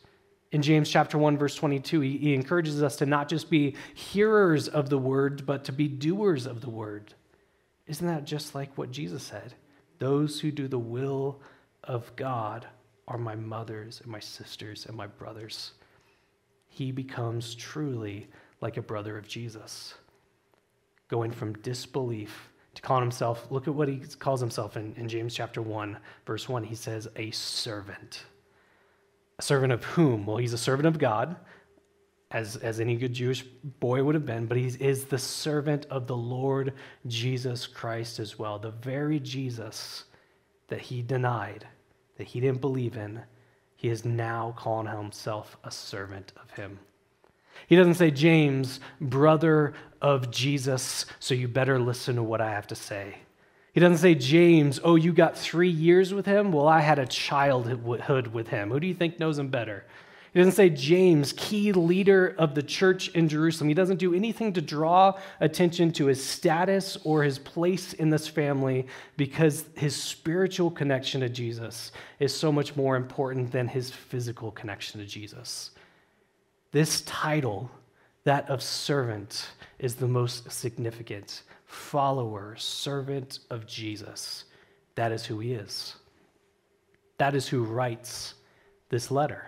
In 0.50 0.62
James 0.62 0.88
chapter 0.88 1.18
1, 1.18 1.36
verse 1.36 1.54
22, 1.54 2.00
he, 2.00 2.16
he 2.16 2.34
encourages 2.34 2.82
us 2.82 2.96
to 2.96 3.04
not 3.04 3.28
just 3.28 3.50
be 3.50 3.76
hearers 3.92 4.68
of 4.68 4.88
the 4.88 4.96
word, 4.96 5.44
but 5.44 5.64
to 5.64 5.72
be 5.72 5.86
doers 5.86 6.46
of 6.46 6.62
the 6.62 6.70
word. 6.70 7.12
Isn't 7.86 8.06
that 8.06 8.24
just 8.24 8.54
like 8.54 8.78
what 8.78 8.90
Jesus 8.90 9.22
said? 9.22 9.52
Those 9.98 10.40
who 10.40 10.50
do 10.50 10.66
the 10.66 10.78
will 10.78 11.42
of 11.84 12.16
God 12.16 12.66
are 13.06 13.18
my 13.18 13.34
mothers 13.34 14.00
and 14.00 14.10
my 14.10 14.20
sisters 14.20 14.86
and 14.86 14.96
my 14.96 15.08
brothers. 15.08 15.72
He 16.68 16.90
becomes 16.90 17.54
truly 17.54 18.28
like 18.62 18.78
a 18.78 18.82
brother 18.82 19.18
of 19.18 19.28
Jesus 19.28 19.92
going 21.08 21.30
from 21.30 21.54
disbelief 21.54 22.50
to 22.74 22.82
calling 22.82 23.02
himself, 23.02 23.46
look 23.50 23.66
at 23.66 23.74
what 23.74 23.88
he 23.88 23.98
calls 24.18 24.40
himself 24.40 24.76
in, 24.76 24.94
in 24.96 25.08
James 25.08 25.34
chapter 25.34 25.60
1, 25.60 25.98
verse 26.26 26.48
1. 26.48 26.62
He 26.64 26.74
says, 26.74 27.08
a 27.16 27.30
servant. 27.32 28.24
A 29.38 29.42
servant 29.42 29.72
of 29.72 29.84
whom? 29.84 30.26
Well, 30.26 30.36
he's 30.36 30.52
a 30.52 30.58
servant 30.58 30.86
of 30.86 30.98
God, 30.98 31.36
as, 32.30 32.56
as 32.56 32.78
any 32.78 32.96
good 32.96 33.14
Jewish 33.14 33.42
boy 33.80 34.04
would 34.04 34.14
have 34.14 34.26
been, 34.26 34.46
but 34.46 34.56
he 34.56 34.66
is 34.66 35.06
the 35.06 35.18
servant 35.18 35.86
of 35.90 36.06
the 36.06 36.16
Lord 36.16 36.74
Jesus 37.06 37.66
Christ 37.66 38.18
as 38.18 38.38
well. 38.38 38.58
The 38.58 38.70
very 38.70 39.18
Jesus 39.18 40.04
that 40.68 40.80
he 40.80 41.02
denied, 41.02 41.66
that 42.16 42.26
he 42.26 42.40
didn't 42.40 42.60
believe 42.60 42.96
in, 42.96 43.22
he 43.76 43.88
is 43.88 44.04
now 44.04 44.54
calling 44.56 44.86
himself 44.86 45.56
a 45.64 45.70
servant 45.70 46.32
of 46.42 46.50
him. 46.50 46.78
He 47.66 47.76
doesn't 47.76 47.94
say, 47.94 48.10
James, 48.10 48.80
brother 49.00 49.74
of 50.00 50.30
Jesus, 50.30 51.06
so 51.18 51.34
you 51.34 51.48
better 51.48 51.78
listen 51.78 52.16
to 52.16 52.22
what 52.22 52.40
I 52.40 52.50
have 52.50 52.66
to 52.68 52.74
say. 52.74 53.18
He 53.72 53.80
doesn't 53.80 53.98
say, 53.98 54.14
James, 54.14 54.80
oh, 54.82 54.96
you 54.96 55.12
got 55.12 55.36
three 55.36 55.68
years 55.68 56.14
with 56.14 56.26
him? 56.26 56.52
Well, 56.52 56.66
I 56.66 56.80
had 56.80 56.98
a 56.98 57.06
childhood 57.06 57.84
with 57.84 58.48
him. 58.48 58.70
Who 58.70 58.80
do 58.80 58.86
you 58.86 58.94
think 58.94 59.20
knows 59.20 59.38
him 59.38 59.48
better? 59.48 59.84
He 60.32 60.40
doesn't 60.40 60.52
say, 60.52 60.68
James, 60.68 61.32
key 61.36 61.72
leader 61.72 62.34
of 62.38 62.54
the 62.54 62.62
church 62.62 63.08
in 63.08 63.28
Jerusalem. 63.28 63.68
He 63.68 63.74
doesn't 63.74 63.98
do 63.98 64.14
anything 64.14 64.52
to 64.54 64.60
draw 64.60 65.14
attention 65.40 65.92
to 65.92 66.06
his 66.06 66.24
status 66.24 66.98
or 67.04 67.22
his 67.22 67.38
place 67.38 67.92
in 67.94 68.10
this 68.10 68.28
family 68.28 68.86
because 69.16 69.64
his 69.74 69.96
spiritual 69.96 70.70
connection 70.70 71.22
to 71.22 71.28
Jesus 71.28 71.92
is 72.18 72.34
so 72.34 72.52
much 72.52 72.76
more 72.76 72.96
important 72.96 73.52
than 73.52 73.68
his 73.68 73.90
physical 73.90 74.50
connection 74.50 75.00
to 75.00 75.06
Jesus. 75.06 75.70
This 76.70 77.00
title, 77.02 77.70
that 78.24 78.48
of 78.50 78.62
servant, 78.62 79.48
is 79.78 79.94
the 79.94 80.08
most 80.08 80.50
significant. 80.50 81.42
Follower, 81.64 82.56
servant 82.56 83.40
of 83.50 83.66
Jesus. 83.66 84.44
That 84.94 85.12
is 85.12 85.24
who 85.24 85.38
he 85.38 85.52
is. 85.52 85.94
That 87.18 87.34
is 87.34 87.48
who 87.48 87.64
writes 87.64 88.34
this 88.90 89.10
letter. 89.10 89.46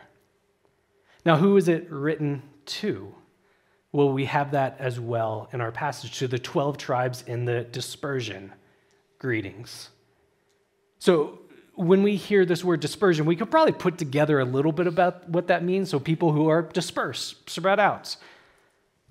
Now, 1.24 1.36
who 1.36 1.56
is 1.56 1.68
it 1.68 1.90
written 1.90 2.42
to? 2.66 3.14
Well, 3.92 4.10
we 4.10 4.24
have 4.26 4.52
that 4.52 4.76
as 4.78 5.00
well 5.00 5.48
in 5.52 5.60
our 5.60 5.72
passage 5.72 6.18
to 6.18 6.28
the 6.28 6.38
12 6.38 6.78
tribes 6.78 7.24
in 7.26 7.44
the 7.44 7.64
dispersion. 7.64 8.52
Greetings. 9.18 9.90
So, 10.98 11.39
when 11.80 12.02
we 12.02 12.16
hear 12.16 12.44
this 12.44 12.62
word 12.62 12.80
dispersion, 12.80 13.26
we 13.26 13.36
could 13.36 13.50
probably 13.50 13.72
put 13.72 13.98
together 13.98 14.38
a 14.38 14.44
little 14.44 14.72
bit 14.72 14.86
about 14.86 15.28
what 15.28 15.46
that 15.48 15.64
means. 15.64 15.90
So, 15.90 15.98
people 15.98 16.32
who 16.32 16.48
are 16.48 16.62
dispersed, 16.62 17.48
spread 17.48 17.80
out. 17.80 18.16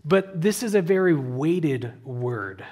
But 0.05 0.41
this 0.41 0.63
is 0.63 0.75
a 0.75 0.81
very 0.81 1.13
weighted 1.15 2.05
word. 2.05 2.63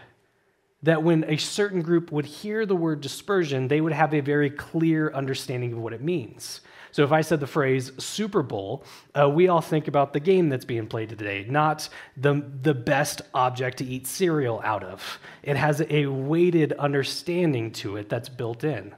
that 0.83 1.01
when 1.03 1.23
a 1.25 1.37
certain 1.37 1.81
group 1.81 2.11
would 2.11 2.25
hear 2.25 2.65
the 2.65 2.75
word 2.75 3.01
dispersion, 3.01 3.67
they 3.67 3.81
would 3.81 3.93
have 3.93 4.13
a 4.13 4.19
very 4.19 4.49
clear 4.49 5.11
understanding 5.11 5.73
of 5.73 5.79
what 5.79 5.91
it 5.93 6.01
means. 6.01 6.61
So 6.91 7.03
if 7.03 7.11
I 7.11 7.21
said 7.21 7.39
the 7.39 7.47
phrase 7.47 7.91
Super 7.97 8.43
Bowl, 8.43 8.83
uh, 9.19 9.27
we 9.29 9.47
all 9.47 9.61
think 9.61 9.87
about 9.87 10.13
the 10.13 10.19
game 10.19 10.49
that's 10.49 10.65
being 10.65 10.87
played 10.87 11.09
today, 11.09 11.45
not 11.49 11.89
the, 12.15 12.43
the 12.61 12.73
best 12.73 13.21
object 13.33 13.79
to 13.79 13.85
eat 13.85 14.07
cereal 14.07 14.61
out 14.63 14.83
of. 14.83 15.19
It 15.43 15.57
has 15.57 15.81
a 15.89 16.05
weighted 16.05 16.73
understanding 16.73 17.71
to 17.73 17.97
it 17.97 18.07
that's 18.07 18.29
built 18.29 18.63
in. 18.63 18.95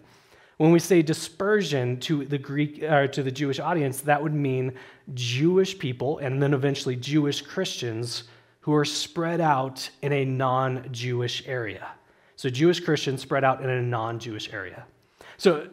When 0.59 0.73
we 0.73 0.79
say 0.79 1.01
dispersion 1.01 2.01
to 2.01 2.25
the 2.25 2.37
Greek 2.37 2.83
or 2.83 3.03
uh, 3.03 3.07
to 3.07 3.23
the 3.23 3.31
Jewish 3.31 3.61
audience, 3.61 4.01
that 4.01 4.21
would 4.21 4.33
mean 4.33 4.73
Jewish 5.13 5.79
people 5.79 6.17
and 6.17 6.43
then 6.43 6.53
eventually 6.53 6.97
Jewish 6.97 7.41
Christians 7.41 8.25
who 8.59 8.75
are 8.75 8.83
spread 8.83 9.39
out 9.39 9.89
in 10.01 10.11
a 10.11 10.25
non-Jewish 10.25 11.47
area. 11.47 11.87
So 12.35 12.49
Jewish 12.49 12.81
Christians 12.81 13.21
spread 13.21 13.45
out 13.45 13.61
in 13.63 13.69
a 13.69 13.81
non-Jewish 13.81 14.51
area. 14.51 14.83
So 15.37 15.69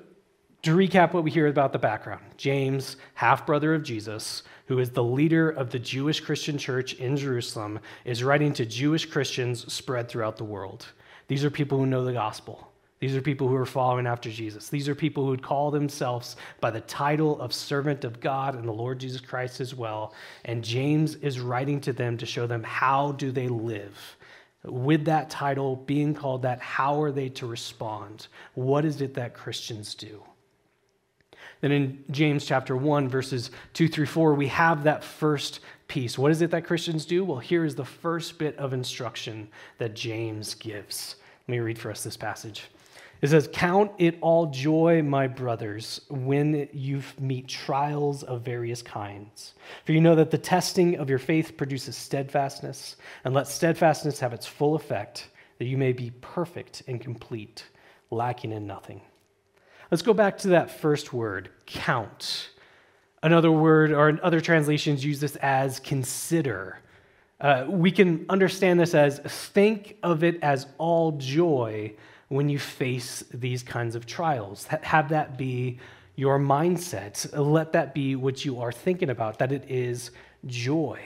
to 0.63 0.77
recap 0.77 1.13
what 1.13 1.25
we 1.25 1.33
hear 1.33 1.49
about 1.49 1.73
the 1.73 1.81
background, 1.81 2.23
James, 2.37 2.97
half 3.15 3.45
brother 3.45 3.75
of 3.75 3.83
Jesus, 3.83 4.45
who 4.67 4.79
is 4.79 4.91
the 4.91 5.03
leader 5.03 5.51
of 5.51 5.71
the 5.71 5.81
Jewish 5.81 6.21
Christian 6.21 6.59
church 6.59 6.95
in 6.95 7.17
Jerusalem, 7.17 7.81
is 8.05 8.23
writing 8.23 8.53
to 8.53 8.65
Jewish 8.65 9.07
Christians 9.07 9.73
spread 9.73 10.09
throughout 10.09 10.37
the 10.37 10.45
world. 10.45 10.87
These 11.27 11.45
are 11.45 11.51
people 11.51 11.77
who 11.77 11.87
know 11.87 12.05
the 12.05 12.13
gospel. 12.13 12.71
These 12.99 13.15
are 13.15 13.21
people 13.21 13.47
who 13.47 13.57
are 13.57 13.67
following 13.67 14.07
after 14.07 14.31
Jesus. 14.31 14.69
These 14.69 14.89
are 14.89 14.95
people 14.95 15.25
who 15.25 15.31
would 15.31 15.43
call 15.43 15.71
themselves 15.71 16.37
by 16.61 16.71
the 16.71 16.81
title 16.81 17.39
of 17.41 17.53
servant 17.53 18.05
of 18.05 18.21
God 18.21 18.55
and 18.55 18.67
the 18.67 18.73
Lord 18.73 18.99
Jesus 18.99 19.21
Christ 19.21 19.61
as 19.61 19.75
well. 19.75 20.15
And 20.47 20.65
James 20.65 21.17
is 21.17 21.39
writing 21.39 21.81
to 21.83 21.93
them 21.93 22.17
to 22.17 22.25
show 22.25 22.47
them 22.47 22.63
how 22.63 23.13
do 23.13 23.31
they 23.31 23.49
live. 23.49 24.17
With 24.65 25.05
that 25.05 25.29
title 25.29 25.77
being 25.77 26.15
called 26.15 26.43
that, 26.43 26.59
how 26.61 27.01
are 27.03 27.13
they 27.13 27.29
to 27.31 27.47
respond? 27.47 28.29
What 28.55 28.87
is 28.87 29.03
it 29.03 29.15
that 29.15 29.35
Christians 29.35 29.95
do? 29.95 30.23
Then 31.61 31.73
in 31.73 32.05
James 32.11 32.47
chapter 32.47 32.77
1, 32.77 33.09
verses 33.09 33.51
2 33.75 33.89
through 33.89 34.07
4, 34.07 34.35
we 34.35 34.49
have 34.49 34.85
that 34.85 35.05
first 35.05 35.61
piece. 35.87 36.19
What 36.19 36.33
is 36.33 36.43
it 36.43 36.51
that 36.51 36.65
Christians 36.65 37.05
do? 37.05 37.25
Well, 37.25 37.39
here 37.39 37.65
is 37.65 37.75
the 37.75 37.85
first 37.85 38.39
bit 38.39 38.57
of 38.59 38.73
instruction 38.73 39.49
that 39.79 39.95
James 39.95 40.55
gives. 40.55 41.17
Let 41.47 41.53
me 41.53 41.59
read 41.61 41.79
for 41.79 41.91
us 41.91 42.03
this 42.03 42.17
passage. 42.17 42.65
It 43.23 43.29
says, 43.29 43.49
Count 43.53 43.93
it 43.99 44.19
all 44.21 44.47
joy, 44.47 45.03
my 45.03 45.27
brothers, 45.27 46.03
when 46.11 46.69
you 46.73 47.03
meet 47.19 47.49
trials 47.49 48.23
of 48.23 48.43
various 48.43 48.83
kinds. 48.83 49.55
For 49.85 49.93
you 49.93 50.01
know 50.01 50.15
that 50.15 50.31
the 50.31 50.39
testing 50.39 50.97
of 50.97 51.09
your 51.09 51.19
faith 51.19 51.57
produces 51.57 51.97
steadfastness, 51.97 52.97
and 53.25 53.35
let 53.35 53.49
steadfastness 53.49 54.21
have 54.21 54.33
its 54.33 54.47
full 54.47 54.75
effect, 54.75 55.29
that 55.59 55.65
you 55.65 55.79
may 55.79 55.93
be 55.93 56.11
perfect 56.21 56.83
and 56.87 57.01
complete, 57.01 57.65
lacking 58.11 58.53
in 58.53 58.67
nothing. 58.67 59.01
Let's 59.91 60.03
go 60.03 60.13
back 60.13 60.37
to 60.39 60.49
that 60.49 60.71
first 60.71 61.13
word, 61.13 61.51
count. 61.65 62.51
Another 63.23 63.51
word, 63.51 63.93
or 63.93 64.19
other 64.23 64.41
translations 64.41 65.05
use 65.05 65.21
this 65.21 65.37
as 65.37 65.81
consider. 65.81 66.81
Uh, 67.41 67.65
we 67.69 67.91
can 67.91 68.27
understand 68.29 68.79
this 68.79 68.95
as 68.95 69.19
think 69.19 69.97
of 70.03 70.23
it 70.23 70.39
as 70.43 70.67
all 70.79 71.13
joy 71.13 71.95
when 72.29 72.49
you 72.49 72.59
face 72.59 73.25
these 73.33 73.63
kinds 73.63 73.95
of 73.95 74.07
trials. 74.07 74.67
Have 74.67 75.09
that 75.11 75.39
be 75.39 75.79
your 76.17 76.39
mindset. 76.39 77.29
Let 77.37 77.73
that 77.73 77.95
be 77.95 78.17
what 78.17 78.45
you 78.45 78.61
are 78.61 78.73
thinking 78.73 79.11
about, 79.11 79.39
that 79.39 79.53
it 79.53 79.65
is 79.69 80.11
joy. 80.47 81.01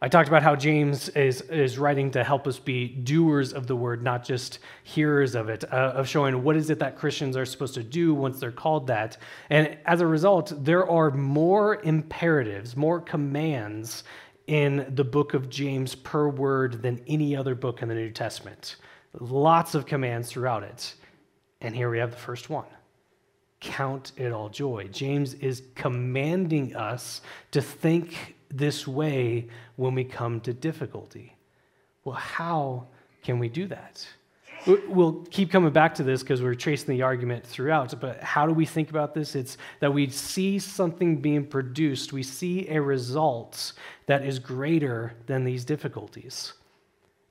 I 0.00 0.08
talked 0.08 0.28
about 0.28 0.42
how 0.42 0.54
James 0.54 1.08
is, 1.10 1.40
is 1.42 1.78
writing 1.78 2.10
to 2.10 2.22
help 2.22 2.46
us 2.46 2.58
be 2.58 2.86
doers 2.86 3.54
of 3.54 3.66
the 3.66 3.74
word, 3.74 4.02
not 4.02 4.24
just 4.24 4.58
hearers 4.84 5.34
of 5.34 5.48
it, 5.48 5.64
uh, 5.72 5.92
of 5.94 6.06
showing 6.06 6.42
what 6.42 6.54
is 6.54 6.68
it 6.68 6.78
that 6.80 6.98
Christians 6.98 7.34
are 7.36 7.46
supposed 7.46 7.74
to 7.74 7.82
do 7.82 8.14
once 8.14 8.38
they're 8.38 8.52
called 8.52 8.86
that. 8.88 9.16
And 9.48 9.78
as 9.86 10.02
a 10.02 10.06
result, 10.06 10.52
there 10.64 10.88
are 10.88 11.10
more 11.10 11.80
imperatives, 11.82 12.76
more 12.76 13.00
commands 13.00 14.04
in 14.46 14.86
the 14.94 15.04
book 15.04 15.32
of 15.32 15.48
James 15.48 15.94
per 15.94 16.28
word 16.28 16.82
than 16.82 17.02
any 17.06 17.34
other 17.34 17.54
book 17.54 17.80
in 17.80 17.88
the 17.88 17.94
New 17.94 18.10
Testament. 18.10 18.76
Lots 19.18 19.74
of 19.74 19.86
commands 19.86 20.30
throughout 20.30 20.62
it. 20.62 20.94
And 21.60 21.74
here 21.74 21.90
we 21.90 21.98
have 21.98 22.10
the 22.10 22.16
first 22.16 22.50
one 22.50 22.66
count 23.60 24.12
it 24.16 24.32
all 24.32 24.48
joy. 24.48 24.88
James 24.92 25.34
is 25.34 25.62
commanding 25.74 26.76
us 26.76 27.22
to 27.50 27.60
think 27.60 28.36
this 28.48 28.86
way 28.86 29.48
when 29.76 29.94
we 29.94 30.04
come 30.04 30.40
to 30.40 30.52
difficulty. 30.52 31.34
Well, 32.04 32.16
how 32.16 32.86
can 33.22 33.38
we 33.38 33.48
do 33.48 33.66
that? 33.66 34.06
We'll 34.66 35.24
keep 35.30 35.50
coming 35.50 35.72
back 35.72 35.94
to 35.96 36.02
this 36.02 36.22
because 36.22 36.42
we're 36.42 36.54
tracing 36.54 36.96
the 36.96 37.02
argument 37.02 37.46
throughout, 37.46 38.00
but 38.00 38.20
how 38.20 38.46
do 38.46 38.52
we 38.52 38.66
think 38.66 38.90
about 38.90 39.14
this? 39.14 39.36
It's 39.36 39.58
that 39.80 39.92
we 39.92 40.10
see 40.10 40.58
something 40.58 41.20
being 41.20 41.46
produced, 41.46 42.12
we 42.12 42.24
see 42.24 42.68
a 42.68 42.80
result 42.80 43.74
that 44.06 44.24
is 44.24 44.38
greater 44.40 45.14
than 45.26 45.44
these 45.44 45.64
difficulties. 45.64 46.54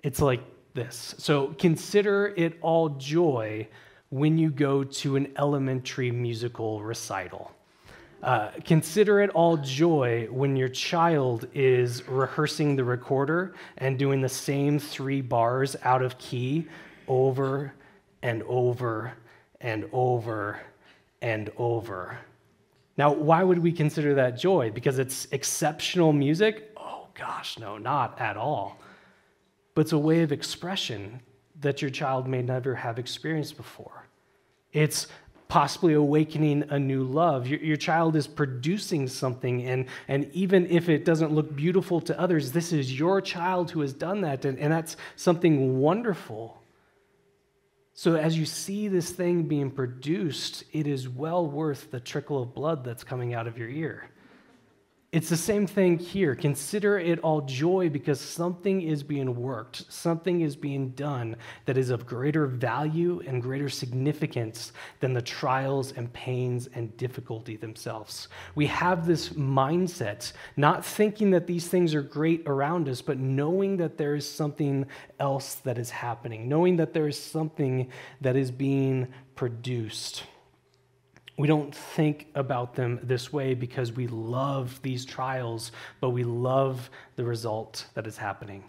It's 0.02 0.22
like 0.22 0.42
this. 0.76 1.16
So 1.18 1.56
consider 1.58 2.34
it 2.38 2.58
all 2.62 2.90
joy 2.90 3.68
when 4.10 4.38
you 4.38 4.52
go 4.52 4.84
to 4.84 5.16
an 5.16 5.34
elementary 5.40 6.12
musical 6.12 6.84
recital. 6.84 7.52
Uh, 8.22 8.52
consider 8.64 9.22
it 9.22 9.30
all 9.32 9.58
joy 9.58 10.28
when 10.32 10.56
your 10.56 10.70
child 10.70 11.48
is 11.54 12.08
rehearsing 12.08 12.76
the 12.76 12.84
recorder 12.84 13.56
and 13.78 13.98
doing 13.98 14.22
the 14.22 14.30
same 14.30 14.80
three 14.80 15.22
bars 15.22 15.76
out 15.84 16.02
of 16.02 16.18
key 16.18 16.68
over 17.08 17.74
and 18.22 18.44
over 18.44 19.14
and 19.62 19.88
over 19.92 20.60
and 21.22 21.52
over. 21.58 22.18
Now, 22.98 23.12
why 23.12 23.44
would 23.44 23.60
we 23.60 23.72
consider 23.72 24.16
that 24.16 24.40
joy? 24.40 24.72
Because 24.72 25.00
it's 25.00 25.28
exceptional 25.32 26.14
music? 26.14 26.72
Oh, 26.78 27.08
gosh, 27.14 27.60
no, 27.60 27.78
not 27.78 28.20
at 28.20 28.38
all 28.38 28.80
but 29.76 29.82
it's 29.82 29.92
a 29.92 29.98
way 29.98 30.24
of 30.24 30.32
expression 30.32 31.20
that 31.62 31.82
your 31.82 31.92
child 31.92 32.28
may 32.28 32.42
never 32.42 32.74
have 32.76 32.98
experienced 32.98 33.58
before. 33.58 34.08
It's 34.74 35.08
possibly 35.48 35.94
awakening 35.94 36.64
a 36.70 36.80
new 36.80 37.04
love. 37.04 37.48
Your, 37.48 37.60
your, 37.60 37.78
child 37.78 38.16
is 38.16 38.26
producing 38.26 39.08
something, 39.08 39.64
and, 39.64 39.86
and 40.08 40.30
even 40.34 40.66
if 40.68 40.90
it 40.90 41.06
doesn't 41.06 41.32
look 41.32 41.56
beautiful 41.56 42.02
to 42.02 42.20
others, 42.20 42.52
this 42.52 42.74
is 42.74 42.98
your 42.98 43.22
child 43.22 43.70
who 43.72 43.82
has 43.82 43.94
done 43.94 44.22
that, 44.22 44.44
and, 44.44 44.58
and 44.58 44.74
that's 44.74 44.98
something 45.16 45.80
wonderful. 45.80 46.62
So, 47.94 48.16
as 48.16 48.38
you 48.38 48.46
see 48.46 48.88
this 48.88 49.12
thing 49.12 49.44
being 49.44 49.72
produced, 49.72 50.66
it 50.74 50.88
is 50.88 51.08
well 51.08 51.48
worth 51.48 51.92
the 51.92 52.00
trickle 52.00 52.42
of 52.42 52.54
blood 52.54 52.84
that's 52.84 53.04
coming 53.04 53.34
out 53.34 53.48
of 53.48 53.58
your 53.58 53.70
ear. 53.70 54.10
It's 55.16 55.30
the 55.30 55.38
same 55.38 55.66
thing 55.66 55.98
here. 55.98 56.36
Consider 56.36 57.00
it 57.00 57.20
all 57.20 57.40
joy 57.40 57.88
because 57.88 58.20
something 58.20 58.82
is 58.82 59.02
being 59.02 59.34
worked, 59.34 59.90
something 59.90 60.42
is 60.42 60.58
being 60.58 60.90
done 60.90 61.38
that 61.64 61.78
is 61.78 61.90
of 61.90 62.06
greater 62.06 62.48
value 62.48 63.22
and 63.26 63.42
greater 63.42 63.70
significance 63.70 64.74
than 65.00 65.14
the 65.14 65.22
trials 65.22 65.94
and 65.94 66.12
pains 66.12 66.68
and 66.74 66.98
difficulty 66.98 67.56
themselves. 67.56 68.28
We 68.56 68.66
have 68.66 69.08
this 69.08 69.30
mindset, 69.30 70.34
not 70.58 70.84
thinking 70.84 71.32
that 71.32 71.48
these 71.48 71.70
things 71.70 71.96
are 71.96 72.02
great 72.02 72.44
around 72.46 72.90
us, 72.90 73.02
but 73.02 73.18
knowing 73.18 73.78
that 73.78 73.98
there 73.98 74.16
is 74.16 74.30
something 74.30 74.86
else 75.22 75.56
that 75.64 75.78
is 75.78 75.92
happening, 75.92 76.50
knowing 76.50 76.76
that 76.76 76.94
there 76.94 77.08
is 77.08 77.18
something 77.18 77.88
that 78.20 78.36
is 78.36 78.52
being 78.52 79.08
produced. 79.38 80.24
We 81.38 81.48
don't 81.48 81.76
think 81.76 82.28
about 82.36 82.76
them 82.76 83.00
this 83.04 83.34
way 83.34 83.54
because 83.54 83.92
we 83.92 84.08
love 84.08 84.80
these 84.82 85.04
trials, 85.04 85.74
but 86.00 86.12
we 86.12 86.24
love 86.24 86.90
the 87.18 87.26
result 87.26 87.88
that 87.94 88.08
is 88.08 88.18
happening. 88.18 88.64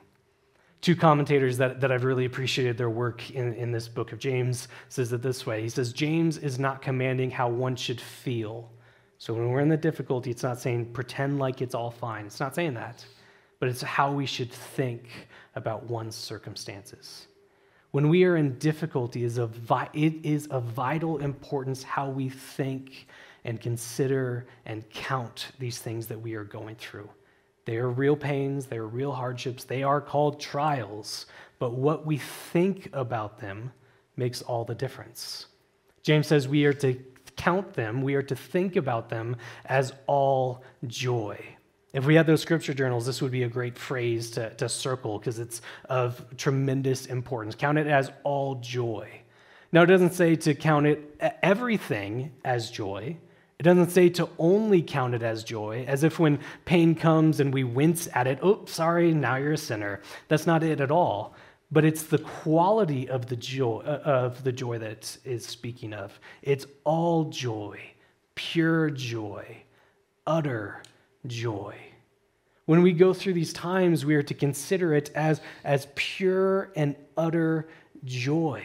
Two 0.80 0.96
commentators 0.96 1.56
that, 1.58 1.80
that 1.80 1.90
I've 1.90 2.04
really 2.04 2.24
appreciated 2.24 2.76
their 2.76 2.90
work 2.90 3.30
in, 3.30 3.54
in 3.54 3.70
this 3.70 3.88
book 3.88 4.12
of 4.12 4.18
James 4.18 4.68
says 4.88 5.12
it 5.12 5.22
this 5.22 5.46
way. 5.46 5.62
He 5.62 5.68
says, 5.68 5.92
James 5.92 6.38
is 6.38 6.58
not 6.58 6.82
commanding 6.82 7.30
how 7.30 7.48
one 7.48 7.76
should 7.76 8.00
feel. 8.00 8.70
So 9.18 9.32
when 9.32 9.48
we're 9.48 9.60
in 9.60 9.68
the 9.68 9.76
difficulty, 9.76 10.30
it's 10.30 10.42
not 10.42 10.60
saying 10.60 10.92
pretend 10.92 11.38
like 11.38 11.62
it's 11.62 11.74
all 11.74 11.90
fine. 11.90 12.26
It's 12.26 12.40
not 12.40 12.54
saying 12.54 12.74
that, 12.74 13.04
but 13.60 13.68
it's 13.68 13.82
how 13.82 14.12
we 14.12 14.26
should 14.26 14.52
think 14.52 15.08
about 15.54 15.84
one's 15.84 16.14
circumstances. 16.14 17.28
When 17.96 18.10
we 18.10 18.24
are 18.24 18.36
in 18.36 18.58
difficulty, 18.58 19.24
it 19.24 19.30
is 20.22 20.46
of 20.48 20.62
vital 20.64 21.16
importance 21.16 21.82
how 21.82 22.10
we 22.10 22.28
think 22.28 23.06
and 23.46 23.58
consider 23.58 24.46
and 24.66 24.84
count 24.90 25.52
these 25.58 25.78
things 25.78 26.06
that 26.08 26.20
we 26.20 26.34
are 26.34 26.44
going 26.44 26.76
through. 26.76 27.08
They 27.64 27.78
are 27.78 27.88
real 27.88 28.14
pains, 28.14 28.66
they 28.66 28.76
are 28.76 28.86
real 28.86 29.12
hardships, 29.12 29.64
they 29.64 29.82
are 29.82 30.02
called 30.02 30.38
trials, 30.38 31.24
but 31.58 31.72
what 31.72 32.04
we 32.04 32.18
think 32.18 32.90
about 32.92 33.38
them 33.38 33.72
makes 34.18 34.42
all 34.42 34.66
the 34.66 34.74
difference. 34.74 35.46
James 36.02 36.26
says 36.26 36.46
we 36.46 36.66
are 36.66 36.74
to 36.74 37.02
count 37.36 37.72
them, 37.72 38.02
we 38.02 38.14
are 38.14 38.22
to 38.24 38.36
think 38.36 38.76
about 38.76 39.08
them 39.08 39.36
as 39.64 39.94
all 40.06 40.62
joy. 40.86 41.42
If 41.96 42.04
we 42.04 42.14
had 42.14 42.26
those 42.26 42.42
scripture 42.42 42.74
journals, 42.74 43.06
this 43.06 43.22
would 43.22 43.30
be 43.30 43.44
a 43.44 43.48
great 43.48 43.78
phrase 43.78 44.30
to, 44.32 44.50
to 44.56 44.68
circle 44.68 45.18
because 45.18 45.38
it's 45.38 45.62
of 45.88 46.22
tremendous 46.36 47.06
importance. 47.06 47.54
Count 47.54 47.78
it 47.78 47.86
as 47.86 48.10
all 48.22 48.56
joy. 48.56 49.08
Now, 49.72 49.82
it 49.82 49.86
doesn't 49.86 50.12
say 50.12 50.36
to 50.36 50.54
count 50.54 50.86
it 50.86 51.18
everything 51.42 52.32
as 52.44 52.70
joy. 52.70 53.16
It 53.58 53.62
doesn't 53.62 53.92
say 53.92 54.10
to 54.10 54.28
only 54.38 54.82
count 54.82 55.14
it 55.14 55.22
as 55.22 55.42
joy, 55.42 55.86
as 55.88 56.04
if 56.04 56.18
when 56.18 56.38
pain 56.66 56.94
comes 56.94 57.40
and 57.40 57.52
we 57.52 57.64
wince 57.64 58.08
at 58.12 58.26
it, 58.26 58.40
oh, 58.42 58.66
sorry, 58.66 59.14
now 59.14 59.36
you're 59.36 59.52
a 59.52 59.56
sinner. 59.56 60.02
That's 60.28 60.46
not 60.46 60.62
it 60.62 60.82
at 60.82 60.90
all. 60.90 61.34
But 61.72 61.86
it's 61.86 62.02
the 62.02 62.18
quality 62.18 63.08
of 63.08 63.24
the 63.24 63.36
joy 63.36 63.78
uh, 63.78 64.02
of 64.04 64.44
the 64.44 64.52
joy 64.52 64.76
that 64.80 65.16
is 65.24 65.46
speaking 65.46 65.94
of. 65.94 66.20
It's 66.42 66.66
all 66.84 67.24
joy, 67.30 67.80
pure 68.34 68.90
joy, 68.90 69.62
utter 70.26 70.82
joy. 70.84 70.95
When 72.66 72.82
we 72.82 72.92
go 72.92 73.14
through 73.14 73.34
these 73.34 73.52
times, 73.52 74.04
we 74.04 74.16
are 74.16 74.22
to 74.24 74.34
consider 74.34 74.92
it 74.94 75.10
as, 75.14 75.40
as 75.64 75.86
pure 75.94 76.72
and 76.74 76.96
utter 77.16 77.68
joy. 78.04 78.64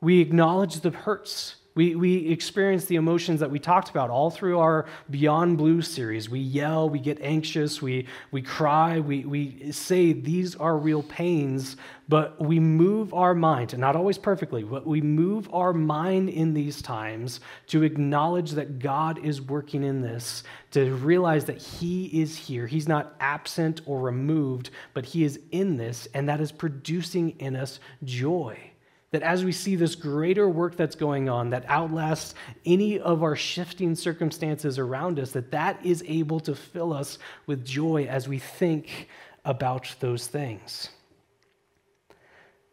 We 0.00 0.20
acknowledge 0.20 0.80
the 0.80 0.90
hurts. 0.90 1.56
We, 1.78 1.94
we 1.94 2.26
experience 2.30 2.86
the 2.86 2.96
emotions 2.96 3.38
that 3.38 3.52
we 3.52 3.60
talked 3.60 3.88
about 3.88 4.10
all 4.10 4.30
through 4.30 4.58
our 4.58 4.86
Beyond 5.10 5.58
Blue 5.58 5.80
series. 5.80 6.28
We 6.28 6.40
yell, 6.40 6.90
we 6.90 6.98
get 6.98 7.20
anxious, 7.20 7.80
we, 7.80 8.08
we 8.32 8.42
cry, 8.42 8.98
we, 8.98 9.24
we 9.24 9.70
say 9.70 10.12
these 10.12 10.56
are 10.56 10.76
real 10.76 11.04
pains, 11.04 11.76
but 12.08 12.40
we 12.40 12.58
move 12.58 13.14
our 13.14 13.32
mind, 13.32 13.74
and 13.74 13.80
not 13.80 13.94
always 13.94 14.18
perfectly, 14.18 14.64
but 14.64 14.88
we 14.88 15.00
move 15.00 15.48
our 15.54 15.72
mind 15.72 16.30
in 16.30 16.52
these 16.52 16.82
times 16.82 17.38
to 17.68 17.84
acknowledge 17.84 18.50
that 18.50 18.80
God 18.80 19.24
is 19.24 19.40
working 19.40 19.84
in 19.84 20.00
this, 20.00 20.42
to 20.72 20.92
realize 20.96 21.44
that 21.44 21.62
He 21.62 22.06
is 22.06 22.36
here. 22.36 22.66
He's 22.66 22.88
not 22.88 23.14
absent 23.20 23.82
or 23.86 24.00
removed, 24.00 24.70
but 24.94 25.04
He 25.04 25.22
is 25.22 25.38
in 25.52 25.76
this, 25.76 26.08
and 26.12 26.28
that 26.28 26.40
is 26.40 26.50
producing 26.50 27.38
in 27.38 27.54
us 27.54 27.78
joy. 28.02 28.67
That 29.10 29.22
as 29.22 29.44
we 29.44 29.52
see 29.52 29.74
this 29.74 29.94
greater 29.94 30.48
work 30.48 30.76
that's 30.76 30.94
going 30.94 31.30
on 31.30 31.50
that 31.50 31.64
outlasts 31.68 32.34
any 32.66 32.98
of 32.98 33.22
our 33.22 33.36
shifting 33.36 33.94
circumstances 33.94 34.78
around 34.78 35.18
us, 35.18 35.30
that 35.30 35.50
that 35.50 35.84
is 35.84 36.04
able 36.06 36.40
to 36.40 36.54
fill 36.54 36.92
us 36.92 37.18
with 37.46 37.64
joy 37.64 38.04
as 38.04 38.28
we 38.28 38.38
think 38.38 39.08
about 39.46 39.94
those 40.00 40.26
things. 40.26 40.90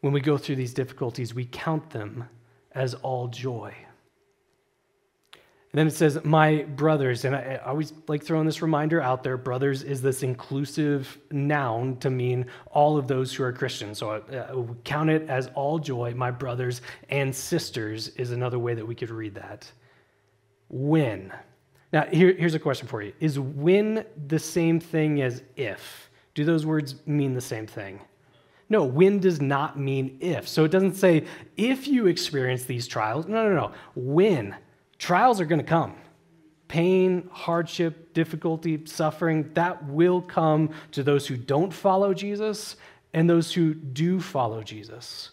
When 0.01 0.11
we 0.11 0.19
go 0.19 0.37
through 0.37 0.57
these 0.57 0.73
difficulties, 0.73 1.33
we 1.33 1.45
count 1.45 1.89
them 1.89 2.27
as 2.73 2.95
all 2.95 3.29
joy. 3.29 3.73
And 5.75 5.79
then 5.79 5.87
it 5.87 5.93
says, 5.93 6.23
My 6.23 6.63
brothers, 6.63 7.25
and 7.25 7.35
I, 7.35 7.59
I, 7.61 7.69
always 7.69 7.91
like 8.07 8.23
throwing 8.23 8.45
this 8.45 8.61
reminder 8.61 9.01
out 9.01 9.23
there 9.23 9.35
brothers 9.35 9.83
is 9.83 10.01
this 10.01 10.23
inclusive 10.23 11.17
noun 11.31 11.97
to 11.97 12.09
mean 12.09 12.45
all 12.71 12.95
of 12.95 13.09
those 13.09 13.33
who 13.33 13.43
are 13.43 13.51
Christians. 13.51 13.97
So 13.97 14.11
uh, 14.11 14.73
count 14.85 15.09
it 15.09 15.29
as 15.29 15.47
all 15.53 15.77
joy. 15.77 16.13
My 16.15 16.31
brothers 16.31 16.81
and 17.09 17.35
sisters 17.35 18.07
is 18.15 18.31
another 18.31 18.57
way 18.57 18.73
that 18.73 18.87
we 18.87 18.95
could 18.95 19.09
read 19.09 19.35
that. 19.35 19.69
When? 20.69 21.33
Now, 21.91 22.05
here, 22.05 22.33
here's 22.33 22.55
a 22.55 22.59
question 22.59 22.87
for 22.87 23.01
you 23.01 23.11
Is 23.19 23.37
when 23.37 24.05
the 24.27 24.39
same 24.39 24.79
thing 24.79 25.21
as 25.21 25.43
if? 25.57 26.09
Do 26.35 26.45
those 26.45 26.65
words 26.65 27.05
mean 27.05 27.33
the 27.33 27.41
same 27.41 27.67
thing? 27.67 27.99
No, 28.69 28.85
when 28.85 29.19
does 29.19 29.41
not 29.41 29.77
mean 29.77 30.19
if. 30.21 30.47
So 30.47 30.63
it 30.63 30.71
doesn't 30.71 30.95
say 30.95 31.25
if 31.57 31.85
you 31.85 32.07
experience 32.07 32.63
these 32.63 32.87
trials. 32.87 33.27
No, 33.27 33.49
no, 33.49 33.53
no. 33.53 33.71
When 33.93 34.55
Trials 34.97 35.41
are 35.41 35.45
going 35.45 35.59
to 35.59 35.65
come. 35.65 35.95
Pain, 36.67 37.29
hardship, 37.31 38.13
difficulty, 38.13 38.85
suffering, 38.85 39.51
that 39.53 39.85
will 39.85 40.21
come 40.21 40.71
to 40.91 41.03
those 41.03 41.27
who 41.27 41.37
don't 41.37 41.73
follow 41.73 42.13
Jesus 42.13 42.75
and 43.13 43.29
those 43.29 43.53
who 43.53 43.73
do 43.73 44.19
follow 44.19 44.63
Jesus. 44.63 45.31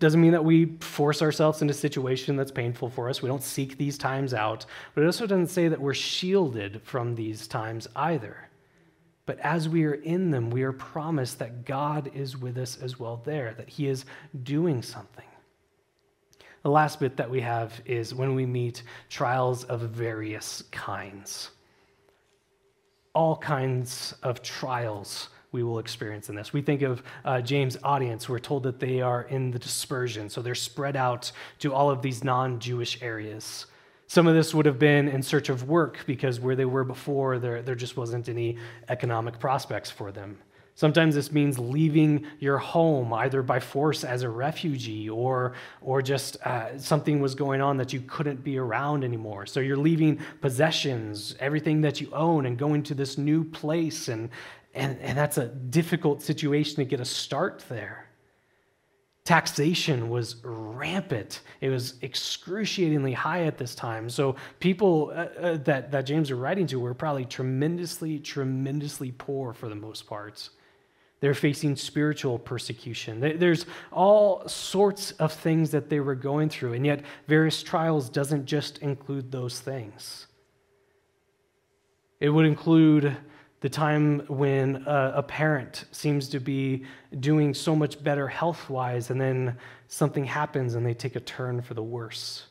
Doesn't 0.00 0.20
mean 0.20 0.32
that 0.32 0.44
we 0.44 0.76
force 0.80 1.20
ourselves 1.20 1.60
into 1.60 1.72
a 1.72 1.76
situation 1.76 2.34
that's 2.34 2.50
painful 2.50 2.88
for 2.88 3.10
us. 3.10 3.20
We 3.20 3.28
don't 3.28 3.42
seek 3.42 3.76
these 3.76 3.98
times 3.98 4.32
out. 4.32 4.64
But 4.94 5.02
it 5.02 5.06
also 5.06 5.26
doesn't 5.26 5.48
say 5.48 5.68
that 5.68 5.80
we're 5.80 5.92
shielded 5.92 6.80
from 6.82 7.14
these 7.14 7.46
times 7.46 7.86
either. 7.94 8.48
But 9.26 9.38
as 9.40 9.68
we 9.68 9.84
are 9.84 9.94
in 9.94 10.30
them, 10.30 10.48
we 10.48 10.62
are 10.62 10.72
promised 10.72 11.38
that 11.38 11.66
God 11.66 12.10
is 12.14 12.36
with 12.36 12.56
us 12.56 12.78
as 12.80 12.98
well 12.98 13.20
there, 13.24 13.52
that 13.58 13.68
He 13.68 13.88
is 13.88 14.06
doing 14.42 14.82
something. 14.82 15.26
The 16.62 16.70
last 16.70 17.00
bit 17.00 17.16
that 17.16 17.30
we 17.30 17.40
have 17.40 17.80
is 17.86 18.14
when 18.14 18.34
we 18.34 18.44
meet 18.44 18.82
trials 19.08 19.64
of 19.64 19.80
various 19.80 20.62
kinds. 20.70 21.50
All 23.14 23.36
kinds 23.36 24.14
of 24.22 24.42
trials 24.42 25.30
we 25.52 25.62
will 25.62 25.78
experience 25.78 26.28
in 26.28 26.34
this. 26.34 26.52
We 26.52 26.62
think 26.62 26.82
of 26.82 27.02
uh, 27.24 27.40
James' 27.40 27.76
audience. 27.82 28.28
We're 28.28 28.38
told 28.38 28.62
that 28.64 28.78
they 28.78 29.00
are 29.00 29.22
in 29.22 29.50
the 29.50 29.58
dispersion, 29.58 30.28
so 30.28 30.42
they're 30.42 30.54
spread 30.54 30.96
out 30.96 31.32
to 31.60 31.72
all 31.72 31.90
of 31.90 32.02
these 32.02 32.22
non 32.22 32.60
Jewish 32.60 33.02
areas. 33.02 33.66
Some 34.06 34.26
of 34.26 34.34
this 34.34 34.54
would 34.54 34.66
have 34.66 34.78
been 34.78 35.08
in 35.08 35.22
search 35.22 35.48
of 35.48 35.68
work 35.68 36.00
because 36.06 36.40
where 36.40 36.56
they 36.56 36.64
were 36.64 36.84
before, 36.84 37.38
there, 37.38 37.62
there 37.62 37.76
just 37.76 37.96
wasn't 37.96 38.28
any 38.28 38.58
economic 38.88 39.38
prospects 39.38 39.90
for 39.90 40.12
them. 40.12 40.38
Sometimes 40.80 41.14
this 41.14 41.30
means 41.30 41.58
leaving 41.58 42.24
your 42.38 42.56
home 42.56 43.12
either 43.12 43.42
by 43.42 43.60
force 43.60 44.02
as 44.02 44.22
a 44.22 44.30
refugee 44.30 45.10
or, 45.10 45.52
or 45.82 46.00
just 46.00 46.40
uh, 46.46 46.78
something 46.78 47.20
was 47.20 47.34
going 47.34 47.60
on 47.60 47.76
that 47.76 47.92
you 47.92 48.00
couldn't 48.06 48.42
be 48.42 48.56
around 48.56 49.04
anymore. 49.04 49.44
So 49.44 49.60
you're 49.60 49.76
leaving 49.76 50.20
possessions, 50.40 51.34
everything 51.38 51.82
that 51.82 52.00
you 52.00 52.08
own, 52.14 52.46
and 52.46 52.56
going 52.56 52.82
to 52.84 52.94
this 52.94 53.18
new 53.18 53.44
place. 53.44 54.08
And, 54.08 54.30
and, 54.72 54.98
and 55.00 55.18
that's 55.18 55.36
a 55.36 55.48
difficult 55.48 56.22
situation 56.22 56.76
to 56.76 56.86
get 56.86 56.98
a 56.98 57.04
start 57.04 57.62
there. 57.68 58.06
Taxation 59.26 60.08
was 60.08 60.36
rampant. 60.42 61.42
It 61.60 61.68
was 61.68 61.96
excruciatingly 62.00 63.12
high 63.12 63.44
at 63.44 63.58
this 63.58 63.74
time. 63.74 64.08
So, 64.08 64.36
people 64.60 65.12
uh, 65.14 65.26
uh, 65.38 65.56
that, 65.58 65.90
that 65.90 66.06
James 66.06 66.30
are 66.30 66.36
writing 66.36 66.66
to 66.68 66.80
were 66.80 66.94
probably 66.94 67.26
tremendously, 67.26 68.18
tremendously 68.18 69.12
poor 69.12 69.52
for 69.52 69.68
the 69.68 69.74
most 69.74 70.06
part. 70.06 70.48
They're 71.20 71.34
facing 71.34 71.76
spiritual 71.76 72.38
persecution. 72.38 73.20
There's 73.20 73.66
all 73.92 74.48
sorts 74.48 75.12
of 75.12 75.32
things 75.32 75.70
that 75.70 75.90
they 75.90 76.00
were 76.00 76.14
going 76.14 76.48
through, 76.48 76.72
and 76.72 76.86
yet 76.86 77.02
various 77.28 77.62
trials 77.62 78.08
doesn't 78.08 78.46
just 78.46 78.78
include 78.78 79.30
those 79.30 79.60
things. 79.60 80.26
It 82.20 82.30
would 82.30 82.46
include 82.46 83.16
the 83.60 83.68
time 83.68 84.20
when 84.28 84.82
a, 84.86 85.22
parent 85.22 85.84
seems 85.92 86.30
to 86.30 86.40
be 86.40 86.84
doing 87.18 87.52
so 87.52 87.76
much 87.76 88.02
better 88.02 88.26
health 88.26 88.70
wise, 88.70 89.10
and 89.10 89.20
then 89.20 89.58
something 89.88 90.24
happens 90.24 90.74
and 90.74 90.86
they 90.86 90.94
take 90.94 91.16
a 91.16 91.20
turn 91.20 91.60
for 91.60 91.74
the 91.74 91.82
worse. 91.82 92.46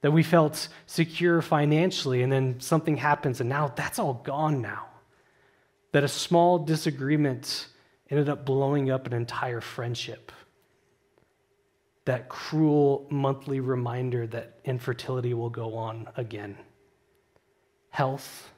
That 0.00 0.12
we 0.12 0.22
felt 0.22 0.68
secure 0.86 1.42
financially, 1.42 2.22
and 2.22 2.32
then 2.32 2.58
something 2.58 2.96
happens, 2.96 3.40
and 3.40 3.50
now 3.50 3.68
that's 3.76 3.98
all 3.98 4.14
gone 4.14 4.62
now 4.62 4.86
that 5.96 6.04
a 6.04 6.08
small 6.08 6.58
disagreement 6.58 7.68
ended 8.10 8.28
up 8.28 8.44
blowing 8.44 8.90
up 8.90 9.06
an 9.06 9.14
entire 9.14 9.62
friendship. 9.62 10.30
That 12.04 12.28
cruel 12.28 13.06
monthly 13.08 13.60
reminder 13.60 14.26
that 14.26 14.58
infertility 14.66 15.32
will 15.32 15.48
go 15.48 15.74
on 15.74 16.06
again. 16.18 16.58
Health, 17.88 18.50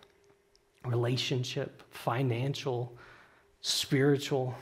relationship, 0.84 1.84
financial, 1.92 2.98
spiritual, 3.60 4.52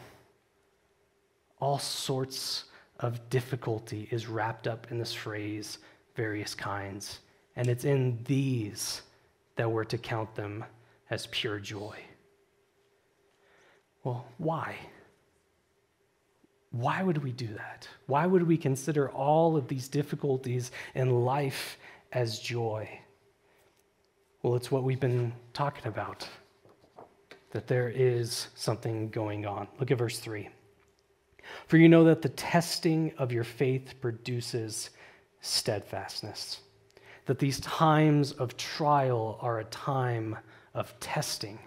all 1.58 1.78
sorts 1.78 2.64
of 3.00 3.26
difficulty 3.30 4.06
is 4.10 4.26
wrapped 4.26 4.66
up 4.66 4.88
in 4.90 4.98
this 4.98 5.14
phrase, 5.14 5.78
various 6.14 6.54
kinds. 6.54 7.20
And 7.56 7.68
it's 7.68 7.86
in 7.86 8.18
these 8.24 9.00
that 9.54 9.70
we're 9.70 9.84
to 9.84 9.96
count 9.96 10.34
them 10.34 10.62
as 11.08 11.26
pure 11.28 11.58
joy. 11.58 11.96
Well, 14.06 14.24
why? 14.38 14.76
Why 16.70 17.02
would 17.02 17.24
we 17.24 17.32
do 17.32 17.48
that? 17.48 17.88
Why 18.06 18.24
would 18.24 18.44
we 18.44 18.56
consider 18.56 19.10
all 19.10 19.56
of 19.56 19.66
these 19.66 19.88
difficulties 19.88 20.70
in 20.94 21.24
life 21.24 21.76
as 22.12 22.38
joy? 22.38 22.88
Well, 24.42 24.54
it's 24.54 24.70
what 24.70 24.84
we've 24.84 25.00
been 25.00 25.32
talking 25.52 25.88
about 25.88 26.28
that 27.50 27.66
there 27.66 27.88
is 27.88 28.46
something 28.54 29.08
going 29.08 29.44
on. 29.44 29.66
Look 29.80 29.90
at 29.90 29.98
verse 29.98 30.20
3. 30.20 30.50
For 31.66 31.76
you 31.76 31.88
know 31.88 32.04
that 32.04 32.22
the 32.22 32.28
testing 32.28 33.12
of 33.18 33.32
your 33.32 33.42
faith 33.42 33.94
produces 34.00 34.90
steadfastness, 35.40 36.60
that 37.24 37.40
these 37.40 37.58
times 37.58 38.30
of 38.30 38.56
trial 38.56 39.36
are 39.40 39.58
a 39.58 39.64
time 39.64 40.38
of 40.74 40.94
testing 41.00 41.58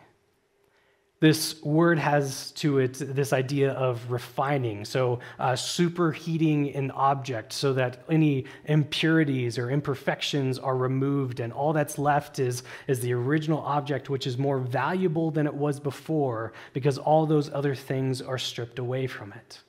This 1.21 1.61
word 1.63 1.99
has 1.99 2.51
to 2.51 2.79
it 2.79 2.93
this 2.93 3.33
idea 3.33 3.73
of 3.73 4.09
refining, 4.09 4.85
so 4.85 5.19
uh, 5.37 5.51
superheating 5.51 6.73
an 6.77 6.91
object 6.91 7.51
so 7.51 7.73
that 7.73 8.05
any 8.09 8.45
impurities 8.65 9.57
or 9.57 9.69
imperfections 9.69 10.57
are 10.57 10.77
removed, 10.77 11.41
and 11.41 11.51
all 11.51 11.73
that's 11.73 11.97
left 11.97 12.39
is, 12.39 12.63
is 12.87 13.01
the 13.01 13.11
original 13.11 13.59
object, 13.59 14.09
which 14.09 14.25
is 14.25 14.37
more 14.37 14.59
valuable 14.59 15.29
than 15.29 15.45
it 15.45 15.53
was 15.53 15.77
before 15.77 16.53
because 16.71 16.97
all 16.97 17.25
those 17.25 17.49
other 17.49 17.75
things 17.75 18.21
are 18.21 18.37
stripped 18.37 18.79
away 18.79 19.05
from 19.05 19.33
it. 19.33 19.59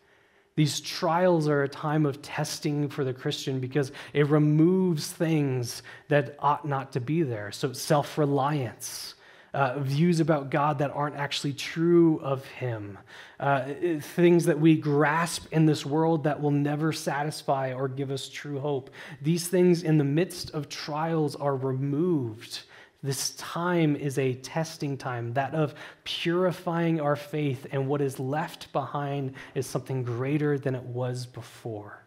These 0.54 0.80
trials 0.80 1.48
are 1.48 1.64
a 1.64 1.68
time 1.68 2.06
of 2.06 2.22
testing 2.22 2.88
for 2.88 3.02
the 3.02 3.14
Christian 3.14 3.58
because 3.58 3.90
it 4.12 4.28
removes 4.28 5.08
things 5.08 5.82
that 6.06 6.36
ought 6.38 6.68
not 6.68 6.92
to 6.92 7.00
be 7.00 7.24
there. 7.24 7.50
So, 7.50 7.72
self 7.72 8.18
reliance 8.18 9.14
uh, 9.52 9.78
views 9.78 10.20
about 10.20 10.50
God 10.50 10.78
that 10.78 10.90
aren't 10.92 11.16
actually 11.16 11.52
true 11.52 12.20
of 12.22 12.44
Him, 12.46 12.98
uh, 13.38 13.68
things 14.00 14.44
that 14.46 14.58
we 14.58 14.76
grasp 14.76 15.46
in 15.52 15.66
this 15.66 15.84
world 15.84 16.24
that 16.24 16.40
will 16.40 16.50
never 16.50 16.92
satisfy 16.92 17.72
or 17.72 17.88
give 17.88 18.10
us 18.10 18.28
true 18.28 18.60
hope. 18.60 18.90
These 19.20 19.48
things 19.48 19.82
in 19.82 19.98
the 19.98 20.04
midst 20.04 20.50
of 20.52 20.68
trials 20.68 21.36
are 21.36 21.56
removed. 21.56 22.62
This 23.02 23.30
time 23.30 23.96
is 23.96 24.18
a 24.18 24.34
testing 24.34 24.98
time, 24.98 25.32
that 25.32 25.54
of 25.54 25.74
purifying 26.04 27.00
our 27.00 27.16
faith, 27.16 27.66
and 27.72 27.88
what 27.88 28.02
is 28.02 28.20
left 28.20 28.70
behind 28.72 29.34
is 29.54 29.66
something 29.66 30.04
greater 30.04 30.58
than 30.58 30.74
it 30.74 30.82
was 30.82 31.24
before. 31.24 31.99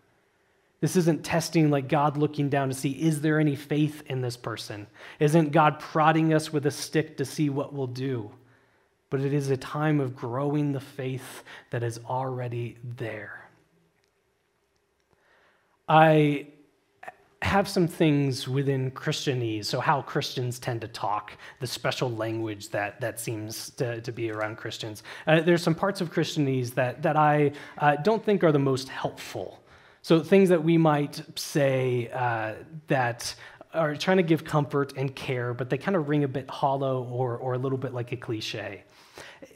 This 0.83 0.97
isn't 0.97 1.23
testing 1.23 1.69
like 1.69 1.87
God 1.87 2.17
looking 2.17 2.49
down 2.49 2.67
to 2.67 2.73
see, 2.75 2.89
is 2.89 3.21
there 3.21 3.39
any 3.39 3.55
faith 3.55 4.03
in 4.07 4.19
this 4.19 4.35
person? 4.35 4.85
Isn't 5.17 5.53
God 5.53 5.79
prodding 5.79 6.33
us 6.33 6.51
with 6.51 6.65
a 6.65 6.71
stick 6.71 7.15
to 7.15 7.23
see 7.23 7.49
what 7.49 7.73
we'll 7.73 7.87
do? 7.87 8.29
But 9.09 9.21
it 9.21 9.33
is 9.33 9.49
a 9.49 9.55
time 9.55 10.01
of 10.01 10.13
growing 10.13 10.73
the 10.73 10.81
faith 10.81 11.45
that 11.69 11.83
is 11.83 12.01
already 12.05 12.75
there. 12.97 13.49
I 15.87 16.47
have 17.41 17.69
some 17.69 17.87
things 17.87 18.49
within 18.49 18.91
Christianese, 18.91 19.63
so 19.63 19.79
how 19.79 20.01
Christians 20.01 20.59
tend 20.59 20.81
to 20.81 20.89
talk, 20.89 21.31
the 21.61 21.67
special 21.67 22.11
language 22.11 22.67
that, 22.71 22.99
that 22.99 23.21
seems 23.21 23.69
to, 23.77 24.01
to 24.01 24.11
be 24.11 24.31
around 24.31 24.57
Christians. 24.57 25.03
Uh, 25.27 25.39
there's 25.39 25.63
some 25.63 25.75
parts 25.75 26.01
of 26.01 26.11
Christianese 26.11 26.73
that, 26.73 27.01
that 27.03 27.15
I 27.15 27.53
uh, 27.77 27.95
don't 27.95 28.21
think 28.25 28.43
are 28.43 28.51
the 28.51 28.59
most 28.59 28.89
helpful. 28.89 29.62
So, 30.03 30.21
things 30.21 30.49
that 30.49 30.61
we 30.61 30.77
might 30.77 31.23
say 31.39 32.09
uh, 32.13 32.55
that 32.87 33.33
are 33.73 33.95
trying 33.95 34.17
to 34.17 34.23
give 34.23 34.43
comfort 34.43 34.91
and 34.97 35.15
care, 35.15 35.53
but 35.53 35.69
they 35.69 35.77
kind 35.77 35.95
of 35.95 36.09
ring 36.09 36.25
a 36.25 36.27
bit 36.27 36.49
hollow 36.49 37.03
or, 37.05 37.37
or 37.37 37.53
a 37.53 37.57
little 37.57 37.77
bit 37.77 37.93
like 37.93 38.11
a 38.11 38.17
cliche. 38.17 38.83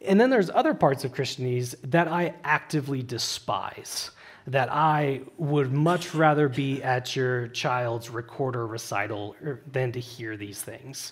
And 0.05 0.19
then 0.19 0.29
there's 0.29 0.49
other 0.49 0.73
parts 0.73 1.03
of 1.03 1.13
Christianese 1.13 1.75
that 1.91 2.07
I 2.07 2.33
actively 2.45 3.03
despise, 3.03 4.11
that 4.47 4.71
I 4.71 5.23
would 5.37 5.73
much 5.73 6.15
rather 6.15 6.47
be 6.47 6.81
at 6.81 7.13
your 7.13 7.49
child's 7.49 8.09
recorder 8.09 8.65
recital 8.65 9.35
than 9.69 9.91
to 9.91 9.99
hear 9.99 10.37
these 10.37 10.61
things. 10.61 11.11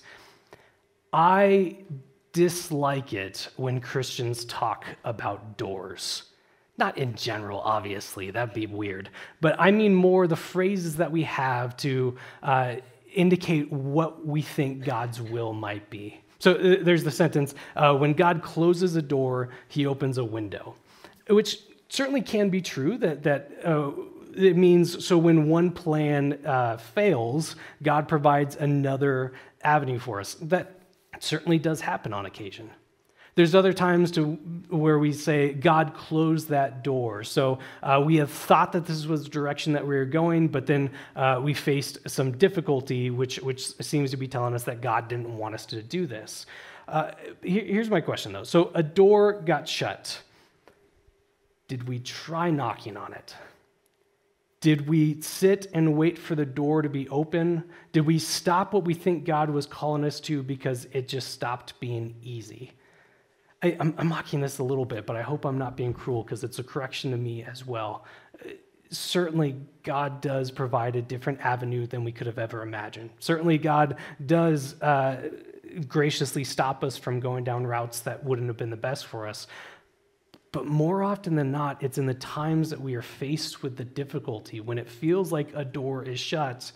I 1.12 1.80
dislike 2.32 3.12
it 3.12 3.50
when 3.58 3.82
Christians 3.82 4.46
talk 4.46 4.86
about 5.04 5.58
doors. 5.58 6.24
Not 6.78 6.98
in 6.98 7.16
general, 7.16 7.62
obviously, 7.62 8.32
that'd 8.32 8.54
be 8.54 8.68
weird. 8.68 9.10
But 9.40 9.56
I 9.58 9.72
mean 9.72 9.96
more 9.96 10.28
the 10.28 10.36
phrases 10.36 10.98
that 10.98 11.12
we 11.12 11.24
have 11.24 11.78
to 11.78 12.18
uh, 12.44 12.76
indicate 13.14 13.72
what 13.72 14.26
we 14.26 14.42
think 14.42 14.84
God's 14.84 15.22
will 15.22 15.54
might 15.54 15.90
be. 15.90 16.20
So 16.40 16.54
uh, 16.54 16.76
there's 16.82 17.04
the 17.04 17.12
sentence 17.12 17.56
uh, 17.76 17.96
when 17.96 18.14
God 18.14 18.44
closes 18.44 18.96
a 18.96 19.02
door, 19.02 19.50
he 19.70 19.86
opens 19.86 20.18
a 20.18 20.24
window, 20.26 20.76
which 21.30 21.60
certainly 21.88 22.22
can 22.22 22.50
be 22.50 22.62
true 22.62 22.98
that, 22.98 23.24
that 23.24 23.52
uh, 23.64 23.92
it 24.36 24.58
means 24.58 25.06
so 25.06 25.18
when 25.18 25.48
one 25.48 25.72
plan 25.72 26.40
uh, 26.46 26.78
fails, 26.78 27.56
God 27.82 28.08
provides 28.08 28.58
another 28.58 29.34
avenue 29.64 29.98
for 29.98 30.20
us. 30.20 30.36
That 30.42 30.82
certainly 31.20 31.58
does 31.58 31.80
happen 31.80 32.14
on 32.14 32.26
occasion. 32.26 32.70
There's 33.36 33.54
other 33.54 33.74
times 33.74 34.12
to, 34.12 34.34
where 34.70 34.98
we 34.98 35.12
say, 35.12 35.54
God 35.54 35.94
closed 35.94 36.50
that 36.50 36.86
door. 36.86 37.24
So 37.24 37.60
uh, 37.84 38.02
we 38.04 38.16
have 38.16 38.32
thought 38.32 38.72
that 38.72 38.86
this 38.86 39.06
was 39.06 39.26
the 39.26 39.30
direction 39.30 39.74
that 39.74 39.86
we 39.86 39.96
were 39.96 40.06
going, 40.06 40.48
but 40.48 40.66
then 40.66 40.90
uh, 41.18 41.42
we 41.44 41.54
faced 41.54 42.10
some 42.10 42.38
difficulty, 42.38 43.10
which, 43.10 43.38
which 43.40 43.76
seems 43.82 44.12
to 44.12 44.18
be 44.18 44.28
telling 44.28 44.54
us 44.54 44.64
that 44.64 44.80
God 44.80 45.10
didn't 45.10 45.38
want 45.38 45.54
us 45.54 45.66
to 45.68 45.84
do 45.84 46.08
this. 46.08 46.46
Uh, 46.88 47.12
here, 47.44 47.66
here's 47.66 47.90
my 47.90 48.00
question, 48.00 48.32
though. 48.32 48.44
So 48.44 48.72
a 48.74 48.84
door 48.84 49.42
got 49.42 49.68
shut. 49.68 50.22
Did 51.68 51.90
we 51.90 52.00
try 52.00 52.52
knocking 52.52 52.96
on 52.96 53.12
it? 53.14 53.36
Did 54.62 54.88
we 54.88 55.20
sit 55.22 55.68
and 55.74 55.98
wait 55.98 56.18
for 56.18 56.36
the 56.36 56.46
door 56.46 56.82
to 56.82 56.90
be 56.90 57.10
open? 57.10 57.66
Did 57.92 58.06
we 58.06 58.18
stop 58.18 58.74
what 58.74 58.86
we 58.86 58.94
think 58.94 59.26
God 59.26 59.50
was 59.50 59.66
calling 59.66 60.06
us 60.06 60.22
to 60.22 60.42
because 60.42 60.88
it 60.94 61.10
just 61.10 61.32
stopped 61.32 61.78
being 61.82 62.16
easy? 62.24 62.72
I, 63.66 63.78
am 63.80 64.08
mocking 64.08 64.42
this 64.42 64.60
a 64.60 64.64
little 64.64 64.86
bit, 64.86 65.06
but 65.06 65.16
I 65.16 65.22
hope 65.22 65.46
I'm 65.46 65.58
not 65.58 65.76
being 65.76 65.94
cruel 65.94 66.24
because 66.24 66.44
it's 66.44 66.60
a 66.60 66.64
correction 66.64 67.12
to 67.12 67.18
me 67.18 67.44
as 67.44 67.66
well. 67.66 68.06
Certainly, 68.92 69.56
God 69.84 70.22
does 70.22 70.52
provide 70.52 70.96
a 70.96 71.02
different 71.02 71.40
avenue 71.42 71.88
than 71.88 72.04
we 72.04 72.12
could 72.12 72.28
have 72.28 72.38
ever 72.38 72.62
imagined. 72.62 73.10
Certainly, 73.20 73.58
God 73.58 73.98
does 74.26 74.80
uh, 74.82 75.30
graciously 75.88 76.44
stop 76.44 76.84
us 76.84 76.96
from 76.96 77.20
going 77.20 77.44
down 77.44 77.66
routes 77.66 78.02
that 78.02 78.24
wouldn't 78.24 78.48
have 78.48 78.58
been 78.58 78.70
the 78.70 78.78
best 78.78 79.08
for 79.08 79.28
us. 79.28 79.48
But 80.52 80.68
more 80.68 81.04
often 81.04 81.36
than 81.36 81.52
not, 81.52 81.82
it's 81.84 81.98
in 81.98 82.06
the 82.06 82.14
times 82.14 82.70
that 82.70 82.80
we 82.80 82.96
are 82.96 83.02
faced 83.02 83.64
with 83.64 83.76
the 83.76 83.84
difficulty, 83.84 84.62
when 84.62 84.78
it 84.78 84.88
feels 84.88 85.32
like 85.32 85.50
a 85.54 85.66
door 85.66 86.04
is 86.04 86.20
shut, 86.20 86.72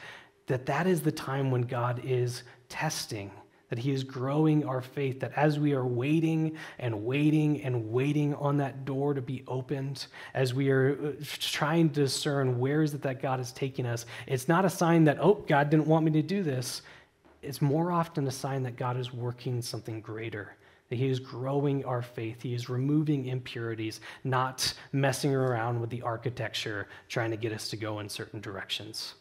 that 0.48 0.66
that 0.66 0.88
is 0.88 1.02
the 1.02 1.12
time 1.12 1.52
when 1.52 1.62
God 1.62 2.02
is 2.04 2.44
testing 2.68 3.32
that 3.70 3.80
He 3.80 3.92
is 3.92 4.04
growing 4.04 4.66
our 4.66 4.82
faith, 4.82 5.20
that 5.20 5.32
as 5.36 5.60
we 5.60 5.74
are 5.74 5.86
waiting 5.86 6.58
and 6.80 7.06
waiting 7.06 7.62
and 7.62 7.92
waiting 7.92 8.34
on 8.36 8.58
that 8.58 8.86
door 8.86 9.14
to 9.14 9.22
be 9.22 9.44
opened, 9.48 10.08
as 10.34 10.54
we 10.54 10.70
are 10.70 10.98
uh, 11.04 11.24
trying 11.40 11.90
to 11.90 12.02
discern 12.02 12.60
where 12.60 12.84
is 12.84 12.94
it 12.94 13.02
that 13.04 13.22
God 13.22 13.40
is 13.40 13.52
taking 13.52 13.86
us, 13.86 14.06
it's 14.28 14.48
not 14.48 14.66
a 14.66 14.70
sign 14.70 15.04
that, 15.06 15.18
oh, 15.20 15.44
God 15.48 15.70
didn't 15.70 15.88
want 15.88 16.06
me 16.06 16.12
to 16.12 16.22
do 16.22 16.44
this. 16.44 16.82
It's 17.42 17.62
more 17.62 17.92
often 17.92 18.28
a 18.28 18.32
sign 18.32 18.64
that 18.64 18.76
God 18.76 18.98
is 18.98 19.14
working 19.14 19.62
something 19.62 20.02
greater 20.02 20.56
that 20.90 20.96
he 20.96 21.08
is 21.08 21.20
growing 21.20 21.86
our 21.86 22.02
faith. 22.02 22.42
He 22.42 22.56
is 22.56 22.68
removing 22.68 23.28
impurities, 23.28 24.02
not 24.24 24.74
messing 24.92 25.34
around 25.34 25.80
with 25.80 25.92
the 25.92 26.02
architecture, 26.02 26.88
trying 27.08 27.32
to 27.32 27.38
get 27.38 27.54
us 27.54 27.70
to 27.70 27.78
go 27.78 28.00
in 28.00 28.10
certain 28.10 28.42
directions. 28.42 29.14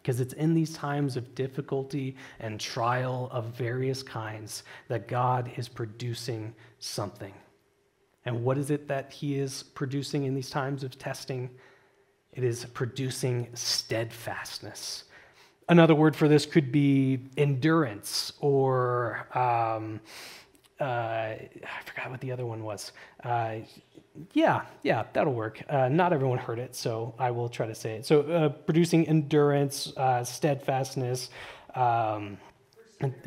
Because 0.00 0.20
it's 0.20 0.32
in 0.34 0.54
these 0.54 0.72
times 0.74 1.16
of 1.16 1.34
difficulty 1.34 2.16
and 2.38 2.58
trial 2.58 3.28
of 3.32 3.46
various 3.46 4.02
kinds 4.02 4.62
that 4.88 5.08
God 5.08 5.50
is 5.56 5.68
producing 5.68 6.54
something. 6.78 7.34
And 8.24 8.44
what 8.44 8.58
is 8.58 8.70
it 8.70 8.88
that 8.88 9.12
He 9.12 9.38
is 9.38 9.62
producing 9.62 10.24
in 10.24 10.34
these 10.34 10.50
times 10.50 10.84
of 10.84 10.98
testing? 10.98 11.50
It 12.32 12.44
is 12.44 12.64
producing 12.64 13.48
steadfastness. 13.54 15.04
Another 15.68 15.94
word 15.94 16.16
for 16.16 16.28
this 16.28 16.46
could 16.46 16.72
be 16.72 17.20
endurance 17.36 18.32
or. 18.40 19.26
Um, 19.36 20.00
uh, 20.80 20.84
I 20.84 21.48
forgot 21.84 22.10
what 22.10 22.20
the 22.20 22.32
other 22.32 22.46
one 22.46 22.62
was. 22.62 22.92
Uh, 23.22 23.56
yeah, 24.32 24.62
yeah, 24.82 25.04
that'll 25.12 25.32
work. 25.32 25.62
Uh, 25.68 25.88
not 25.88 26.12
everyone 26.12 26.38
heard 26.38 26.58
it, 26.58 26.74
so 26.74 27.14
I 27.18 27.30
will 27.30 27.48
try 27.48 27.66
to 27.66 27.74
say 27.74 27.96
it. 27.96 28.06
So, 28.06 28.22
uh, 28.22 28.48
producing 28.48 29.06
endurance, 29.06 29.92
uh, 29.96 30.24
steadfastness, 30.24 31.30
um, 31.74 32.38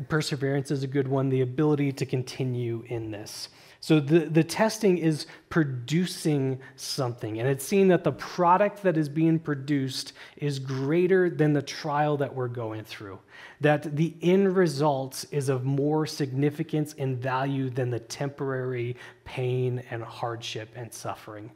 perseverance 0.08 0.70
is 0.70 0.82
a 0.82 0.86
good 0.86 1.08
one, 1.08 1.28
the 1.28 1.40
ability 1.40 1.92
to 1.92 2.06
continue 2.06 2.84
in 2.88 3.10
this. 3.10 3.48
So 3.84 4.00
the, 4.00 4.20
the 4.20 4.42
testing 4.42 4.96
is 4.96 5.26
producing 5.50 6.58
something, 6.74 7.38
and 7.38 7.46
it's 7.46 7.66
seeing 7.66 7.88
that 7.88 8.02
the 8.02 8.12
product 8.12 8.82
that 8.84 8.96
is 8.96 9.10
being 9.10 9.38
produced 9.38 10.14
is 10.38 10.58
greater 10.58 11.28
than 11.28 11.52
the 11.52 11.60
trial 11.60 12.16
that 12.16 12.34
we're 12.34 12.48
going 12.48 12.84
through. 12.84 13.18
That 13.60 13.94
the 13.94 14.14
end 14.22 14.56
result 14.56 15.26
is 15.30 15.50
of 15.50 15.66
more 15.66 16.06
significance 16.06 16.94
and 16.96 17.18
value 17.18 17.68
than 17.68 17.90
the 17.90 17.98
temporary 17.98 18.96
pain 19.24 19.82
and 19.90 20.02
hardship 20.02 20.70
and 20.74 20.90
suffering. 20.90 21.50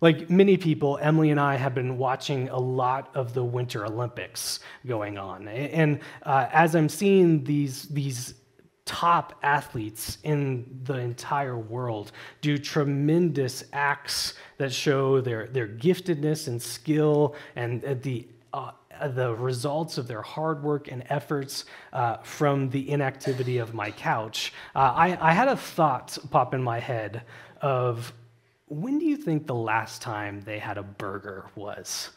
Like 0.00 0.30
many 0.30 0.56
people, 0.56 0.98
Emily 1.02 1.28
and 1.28 1.38
I 1.38 1.56
have 1.56 1.74
been 1.74 1.98
watching 1.98 2.48
a 2.48 2.58
lot 2.58 3.10
of 3.14 3.34
the 3.34 3.44
Winter 3.44 3.84
Olympics 3.84 4.60
going 4.86 5.18
on. 5.18 5.48
And 5.48 6.00
uh, 6.22 6.46
as 6.50 6.74
I'm 6.74 6.88
seeing 6.88 7.44
these, 7.44 7.82
these 7.88 8.32
top 8.86 9.34
athletes 9.42 10.18
in 10.22 10.64
the 10.84 10.96
entire 10.96 11.58
world 11.58 12.12
do 12.40 12.56
tremendous 12.56 13.64
acts 13.72 14.34
that 14.58 14.72
show 14.72 15.20
their, 15.20 15.48
their 15.48 15.68
giftedness 15.68 16.46
and 16.46 16.62
skill 16.62 17.34
and 17.56 17.82
the 18.02 18.26
uh, 18.54 18.70
the 19.08 19.34
results 19.34 19.98
of 19.98 20.08
their 20.08 20.22
hard 20.22 20.62
work 20.62 20.88
and 20.90 21.04
efforts 21.10 21.66
uh, 21.92 22.16
from 22.18 22.70
the 22.70 22.90
inactivity 22.90 23.58
of 23.58 23.74
my 23.74 23.90
couch, 23.90 24.54
uh, 24.74 24.92
I, 24.94 25.18
I 25.20 25.32
had 25.32 25.48
a 25.48 25.56
thought 25.56 26.16
pop 26.30 26.54
in 26.54 26.62
my 26.62 26.80
head 26.80 27.22
of 27.60 28.12
when 28.68 28.98
do 28.98 29.04
you 29.04 29.16
think 29.16 29.46
the 29.46 29.54
last 29.54 30.02
time 30.02 30.40
they 30.40 30.58
had 30.58 30.78
a 30.78 30.82
burger 30.82 31.46
was? 31.54 32.10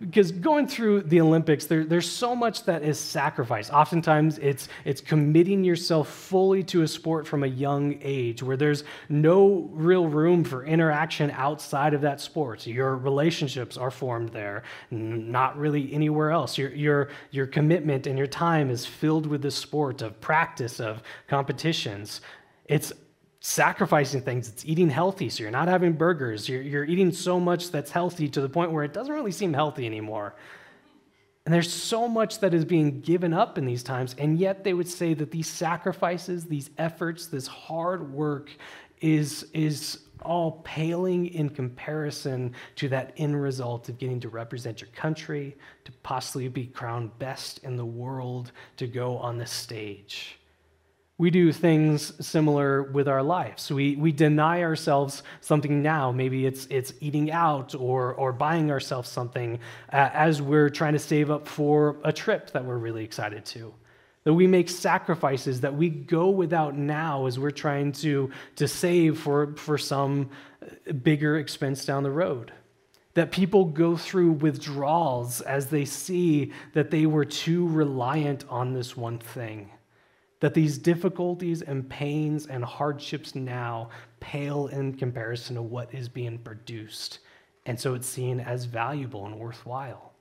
Because 0.00 0.32
going 0.32 0.66
through 0.66 1.02
the 1.02 1.20
Olympics, 1.20 1.66
there, 1.66 1.84
there's 1.84 2.10
so 2.10 2.34
much 2.34 2.64
that 2.64 2.82
is 2.82 2.98
sacrificed. 2.98 3.72
Oftentimes, 3.72 4.38
it's, 4.38 4.68
it's 4.84 5.00
committing 5.00 5.64
yourself 5.64 6.08
fully 6.08 6.62
to 6.64 6.82
a 6.82 6.88
sport 6.88 7.26
from 7.26 7.44
a 7.44 7.46
young 7.46 7.98
age 8.02 8.42
where 8.42 8.56
there's 8.56 8.84
no 9.08 9.68
real 9.72 10.08
room 10.08 10.44
for 10.44 10.64
interaction 10.64 11.30
outside 11.32 11.94
of 11.94 12.00
that 12.00 12.20
sport. 12.20 12.66
Your 12.66 12.96
relationships 12.96 13.76
are 13.76 13.90
formed 13.90 14.30
there, 14.30 14.64
not 14.90 15.56
really 15.56 15.92
anywhere 15.92 16.30
else. 16.30 16.58
Your, 16.58 16.70
your, 16.70 17.08
your 17.30 17.46
commitment 17.46 18.06
and 18.06 18.18
your 18.18 18.26
time 18.26 18.70
is 18.70 18.84
filled 18.84 19.26
with 19.26 19.42
the 19.42 19.50
sport 19.50 20.02
of 20.02 20.20
practice, 20.20 20.80
of 20.80 21.02
competitions. 21.28 22.20
It's 22.66 22.92
sacrificing 23.46 24.22
things. 24.22 24.48
It's 24.48 24.64
eating 24.64 24.88
healthy. 24.88 25.28
So 25.28 25.42
you're 25.42 25.52
not 25.52 25.68
having 25.68 25.92
burgers. 25.92 26.48
You're, 26.48 26.62
you're 26.62 26.84
eating 26.84 27.12
so 27.12 27.38
much 27.38 27.70
that's 27.70 27.90
healthy 27.90 28.26
to 28.30 28.40
the 28.40 28.48
point 28.48 28.72
where 28.72 28.84
it 28.84 28.94
doesn't 28.94 29.12
really 29.12 29.32
seem 29.32 29.52
healthy 29.52 29.84
anymore. 29.84 30.34
And 31.44 31.52
there's 31.52 31.70
so 31.70 32.08
much 32.08 32.40
that 32.40 32.54
is 32.54 32.64
being 32.64 33.02
given 33.02 33.34
up 33.34 33.58
in 33.58 33.66
these 33.66 33.82
times. 33.82 34.16
And 34.16 34.38
yet 34.38 34.64
they 34.64 34.72
would 34.72 34.88
say 34.88 35.12
that 35.12 35.30
these 35.30 35.46
sacrifices, 35.46 36.46
these 36.46 36.70
efforts, 36.78 37.26
this 37.26 37.46
hard 37.46 38.10
work 38.14 38.50
is, 39.02 39.46
is 39.52 39.98
all 40.22 40.62
paling 40.64 41.26
in 41.26 41.50
comparison 41.50 42.54
to 42.76 42.88
that 42.88 43.12
end 43.18 43.38
result 43.38 43.90
of 43.90 43.98
getting 43.98 44.20
to 44.20 44.30
represent 44.30 44.80
your 44.80 44.88
country, 44.94 45.54
to 45.84 45.92
possibly 46.02 46.48
be 46.48 46.64
crowned 46.64 47.18
best 47.18 47.58
in 47.58 47.76
the 47.76 47.84
world, 47.84 48.52
to 48.78 48.86
go 48.86 49.18
on 49.18 49.36
the 49.36 49.46
stage. 49.46 50.38
We 51.16 51.30
do 51.30 51.52
things 51.52 52.12
similar 52.26 52.82
with 52.82 53.06
our 53.06 53.22
lives. 53.22 53.70
We, 53.70 53.94
we 53.94 54.10
deny 54.10 54.62
ourselves 54.62 55.22
something 55.40 55.80
now. 55.80 56.10
Maybe 56.10 56.44
it's, 56.44 56.66
it's 56.70 56.92
eating 57.00 57.30
out 57.30 57.72
or, 57.76 58.14
or 58.14 58.32
buying 58.32 58.72
ourselves 58.72 59.08
something 59.10 59.60
uh, 59.92 60.10
as 60.12 60.42
we're 60.42 60.70
trying 60.70 60.94
to 60.94 60.98
save 60.98 61.30
up 61.30 61.46
for 61.46 61.98
a 62.02 62.12
trip 62.12 62.50
that 62.50 62.64
we're 62.64 62.78
really 62.78 63.04
excited 63.04 63.44
to. 63.46 63.72
That 64.24 64.34
we 64.34 64.48
make 64.48 64.68
sacrifices 64.68 65.60
that 65.60 65.76
we 65.76 65.88
go 65.88 66.30
without 66.30 66.76
now 66.76 67.26
as 67.26 67.38
we're 67.38 67.52
trying 67.52 67.92
to, 67.92 68.32
to 68.56 68.66
save 68.66 69.20
for, 69.20 69.54
for 69.54 69.78
some 69.78 70.30
bigger 71.04 71.38
expense 71.38 71.84
down 71.84 72.02
the 72.02 72.10
road. 72.10 72.50
That 73.12 73.30
people 73.30 73.66
go 73.66 73.96
through 73.96 74.32
withdrawals 74.32 75.42
as 75.42 75.68
they 75.68 75.84
see 75.84 76.50
that 76.72 76.90
they 76.90 77.06
were 77.06 77.24
too 77.24 77.68
reliant 77.68 78.44
on 78.48 78.72
this 78.72 78.96
one 78.96 79.20
thing 79.20 79.70
that 80.44 80.52
these 80.52 80.76
difficulties 80.76 81.62
and 81.62 81.88
pains 81.88 82.48
and 82.48 82.62
hardships 82.62 83.34
now 83.34 83.88
pale 84.20 84.66
in 84.66 84.92
comparison 84.92 85.56
to 85.56 85.62
what 85.62 85.94
is 85.94 86.06
being 86.06 86.36
produced. 86.36 87.20
And 87.64 87.80
so 87.80 87.94
it's 87.94 88.06
seen 88.06 88.40
as 88.40 88.66
valuable 88.66 89.24
and 89.24 89.38
worthwhile. 89.38 90.12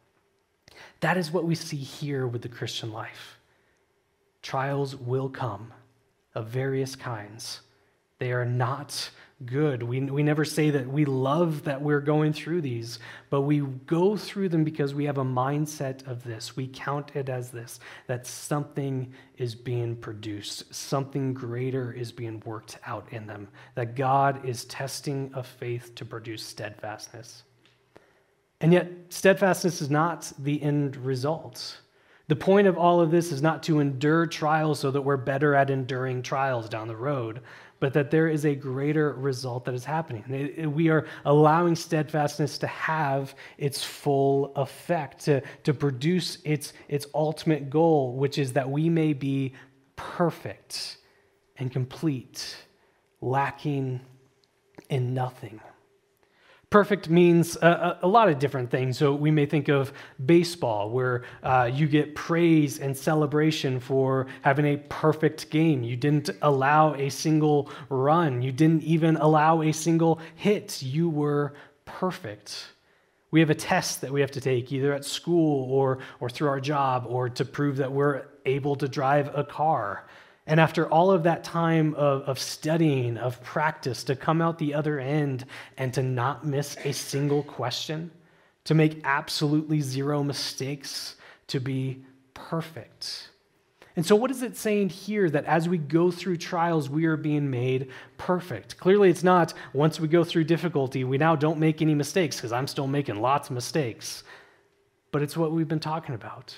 That 1.02 1.18
is 1.18 1.30
what 1.30 1.44
we 1.44 1.56
see 1.56 1.76
here 1.76 2.26
with 2.26 2.42
the 2.42 2.48
Christian 2.48 2.94
life. 2.94 3.38
Trials 4.42 4.96
will 4.96 5.28
come 5.28 5.74
of 6.36 6.48
various 6.48 6.96
kinds. 6.96 7.60
They 8.18 8.32
are 8.32 8.46
not 8.46 9.10
good. 9.46 9.84
We, 9.84 10.02
we 10.02 10.24
never 10.24 10.46
say 10.46 10.70
that 10.72 10.88
we 10.88 11.06
love 11.06 11.64
that 11.64 11.82
we're 11.82 12.02
going 12.02 12.34
through 12.34 12.62
these, 12.62 13.00
but 13.30 13.42
we 13.42 13.60
go 13.60 14.18
through 14.18 14.50
them 14.50 14.64
because 14.64 14.94
we 14.94 15.06
have 15.06 15.18
a 15.18 15.24
mindset 15.24 16.06
of 16.08 16.24
this. 16.24 16.56
We 16.56 16.68
count 16.68 17.16
it 17.16 17.30
as 17.30 17.50
this 17.50 17.80
that 18.08 18.28
something 18.28 19.14
is 19.38 19.56
being 19.56 19.96
produced, 19.96 20.74
something 20.74 21.34
greater 21.34 21.92
is 21.92 22.12
being 22.12 22.42
worked 22.46 22.78
out 22.86 23.08
in 23.12 23.28
them, 23.28 23.48
that 23.76 23.96
God 23.96 24.46
is 24.46 24.66
testing 24.66 25.32
a 25.34 25.44
faith 25.44 25.96
to 25.96 26.06
produce 26.06 26.44
steadfastness. 26.44 27.44
And 28.62 28.72
yet, 28.72 28.90
steadfastness 29.10 29.82
is 29.82 29.90
not 29.90 30.32
the 30.40 30.62
end 30.62 30.96
result. 30.98 31.78
The 32.30 32.36
point 32.36 32.68
of 32.68 32.78
all 32.78 33.02
of 33.02 33.12
this 33.12 33.32
is 33.32 33.42
not 33.42 33.64
to 33.64 33.80
endure 33.80 34.26
trials 34.26 34.80
so 34.80 34.90
that 34.92 35.02
we're 35.02 35.18
better 35.18 35.54
at 35.54 35.70
enduring 35.70 36.22
trials 36.22 36.70
down 36.70 36.88
the 36.88 36.96
road, 36.96 37.42
but 37.84 37.92
that 37.92 38.10
there 38.12 38.30
is 38.30 38.46
a 38.46 38.56
greater 38.56 39.12
result 39.12 39.66
that 39.66 39.74
is 39.74 39.84
happening. 39.84 40.74
We 40.74 40.88
are 40.88 41.06
allowing 41.26 41.76
steadfastness 41.76 42.58
to 42.60 42.68
have 42.68 43.36
its 43.58 43.84
full 43.84 44.54
effect, 44.56 45.26
to, 45.26 45.42
to 45.66 45.74
produce 45.74 46.38
its, 46.46 46.72
its 46.88 47.08
ultimate 47.14 47.70
goal, 47.70 48.16
which 48.16 48.38
is 48.38 48.54
that 48.54 48.70
we 48.70 48.88
may 48.88 49.12
be 49.12 49.52
perfect 49.98 50.96
and 51.58 51.74
complete, 51.74 52.56
lacking 53.20 54.00
in 54.90 55.14
nothing. 55.14 55.60
Perfect 56.74 57.08
means 57.08 57.56
a, 57.58 58.00
a, 58.02 58.08
lot 58.08 58.30
of 58.30 58.40
different 58.40 58.72
things. 58.72 58.98
So 58.98 59.14
we 59.14 59.30
may 59.30 59.46
think 59.46 59.68
of 59.68 59.94
baseball, 60.26 60.90
where 60.90 61.22
uh, 61.44 61.70
you 61.72 61.86
get 61.86 62.16
praise 62.16 62.80
and 62.80 62.98
celebration 62.98 63.80
for 63.80 64.26
having 64.42 64.66
a 64.66 64.78
perfect 64.90 65.52
game. 65.52 65.84
You 65.84 65.96
didn't 65.96 66.32
allow 66.42 66.96
a 66.96 67.10
single 67.10 67.70
run, 67.90 68.42
you 68.42 68.52
didn't 68.52 68.82
even 68.82 69.18
allow 69.18 69.62
a 69.62 69.72
single 69.72 70.20
hit. 70.34 70.82
You 70.82 71.10
were 71.10 71.54
perfect. 71.86 72.66
We 73.30 73.40
have 73.40 73.52
a 73.52 73.56
test 73.56 74.02
that 74.02 74.12
we 74.12 74.20
have 74.22 74.32
to 74.32 74.42
take 74.42 74.72
either 74.72 74.94
at 74.94 75.06
school 75.06 75.72
or, 75.72 76.00
or 76.20 76.28
through 76.28 76.48
our 76.48 76.60
job 76.60 77.06
or 77.08 77.30
to 77.30 77.46
prove 77.46 77.78
that 77.78 77.92
we're 77.92 78.24
able 78.48 78.76
to 78.78 78.88
drive 78.88 79.30
a 79.38 79.44
car. 79.44 80.08
And 80.46 80.60
after 80.60 80.88
all 80.90 81.12
of 81.12 81.24
that 81.24 81.44
time 81.44 81.96
of, 81.96 82.24
of 82.24 82.38
studying, 82.38 83.18
of 83.18 83.42
practice, 83.44 84.04
to 84.06 84.16
come 84.16 84.42
out 84.42 84.58
the 84.58 84.74
other 84.74 85.00
end 85.00 85.46
and 85.78 85.94
to 85.94 86.04
not 86.04 86.46
miss 86.46 86.76
a 86.84 86.92
single 86.92 87.44
question, 87.44 88.12
to 88.66 88.74
make 88.74 89.02
absolutely 89.06 89.80
zero 89.80 90.22
mistakes, 90.24 91.16
to 91.48 91.60
be 91.60 92.04
perfect. 92.34 93.30
And 93.96 94.06
so, 94.06 94.16
what 94.16 94.32
is 94.32 94.42
it 94.42 94.58
saying 94.58 94.90
here 94.90 95.30
that 95.30 95.46
as 95.46 95.70
we 95.70 95.78
go 95.78 96.10
through 96.10 96.38
trials, 96.38 96.90
we 96.90 97.06
are 97.06 97.16
being 97.16 97.50
made 97.50 97.90
perfect? 98.18 98.78
Clearly, 98.78 99.10
it's 99.10 99.24
not 99.24 99.54
once 99.72 100.00
we 100.00 100.08
go 100.08 100.24
through 100.24 100.46
difficulty, 100.46 101.04
we 101.04 101.18
now 101.18 101.36
don't 101.36 101.60
make 101.60 101.82
any 101.82 101.94
mistakes, 101.94 102.36
because 102.36 102.52
I'm 102.52 102.68
still 102.68 102.88
making 102.88 103.22
lots 103.22 103.50
of 103.50 103.56
mistakes. 103.56 104.24
But 105.12 105.22
it's 105.22 105.38
what 105.38 105.52
we've 105.52 105.68
been 105.68 105.80
talking 105.80 106.16
about. 106.16 106.56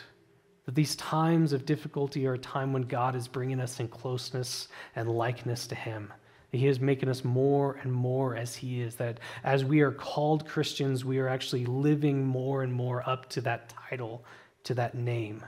That 0.66 0.76
these 0.76 0.96
times 0.96 1.54
of 1.54 1.66
difficulty 1.66 2.26
are 2.26 2.34
a 2.34 2.40
time 2.40 2.74
when 2.74 2.84
God 2.84 3.16
is 3.16 3.28
bringing 3.28 3.60
us 3.60 3.80
in 3.80 3.88
closeness 3.88 4.68
and 4.96 5.10
likeness 5.10 5.68
to 5.68 5.76
Him. 5.76 6.12
He 6.52 6.68
is 6.68 6.80
making 6.80 7.10
us 7.10 7.24
more 7.24 7.80
and 7.84 7.92
more 7.92 8.36
as 8.36 8.56
He 8.56 8.82
is. 8.82 8.96
That 8.96 9.20
as 9.44 9.66
we 9.66 9.82
are 9.82 9.92
called 9.92 10.48
Christians, 10.48 11.06
we 11.06 11.20
are 11.20 11.28
actually 11.28 11.66
living 11.66 12.26
more 12.26 12.64
and 12.64 12.74
more 12.74 13.08
up 13.08 13.30
to 13.32 13.42
that 13.42 13.70
title, 13.70 14.24
to 14.64 14.74
that 14.76 14.96
name. 14.96 15.44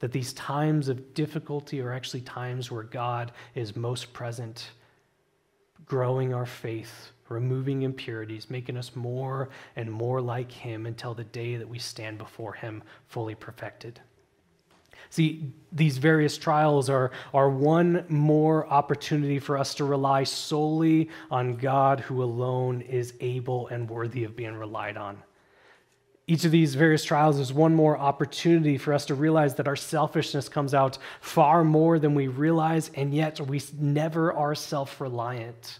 That 0.00 0.12
these 0.12 0.32
times 0.34 0.88
of 0.88 1.14
difficulty 1.14 1.80
are 1.80 1.92
actually 1.92 2.20
times 2.20 2.70
where 2.70 2.82
God 2.82 3.32
is 3.54 3.76
most 3.76 4.12
present, 4.12 4.70
growing 5.84 6.32
our 6.32 6.46
faith, 6.46 7.10
removing 7.28 7.82
impurities, 7.82 8.48
making 8.48 8.76
us 8.76 8.94
more 8.94 9.48
and 9.74 9.90
more 9.90 10.20
like 10.20 10.52
Him 10.52 10.86
until 10.86 11.12
the 11.12 11.24
day 11.24 11.56
that 11.56 11.68
we 11.68 11.78
stand 11.78 12.18
before 12.18 12.52
Him 12.52 12.82
fully 13.08 13.34
perfected. 13.34 14.00
See, 15.10 15.52
these 15.72 15.98
various 15.98 16.38
trials 16.38 16.88
are, 16.88 17.10
are 17.34 17.50
one 17.50 18.04
more 18.08 18.66
opportunity 18.68 19.38
for 19.38 19.58
us 19.58 19.74
to 19.74 19.84
rely 19.84 20.24
solely 20.24 21.10
on 21.30 21.56
God 21.56 22.00
who 22.00 22.22
alone 22.22 22.80
is 22.80 23.14
able 23.20 23.68
and 23.68 23.88
worthy 23.88 24.24
of 24.24 24.36
being 24.36 24.54
relied 24.54 24.96
on. 24.96 25.22
Each 26.28 26.44
of 26.44 26.50
these 26.50 26.74
various 26.74 27.04
trials 27.04 27.38
is 27.38 27.52
one 27.52 27.74
more 27.74 27.96
opportunity 27.96 28.78
for 28.78 28.92
us 28.92 29.06
to 29.06 29.14
realize 29.14 29.54
that 29.56 29.68
our 29.68 29.76
selfishness 29.76 30.48
comes 30.48 30.74
out 30.74 30.98
far 31.20 31.62
more 31.62 32.00
than 32.00 32.16
we 32.16 32.26
realize, 32.26 32.90
and 32.94 33.14
yet 33.14 33.40
we 33.40 33.62
never 33.78 34.32
are 34.32 34.54
self 34.54 35.00
reliant. 35.00 35.78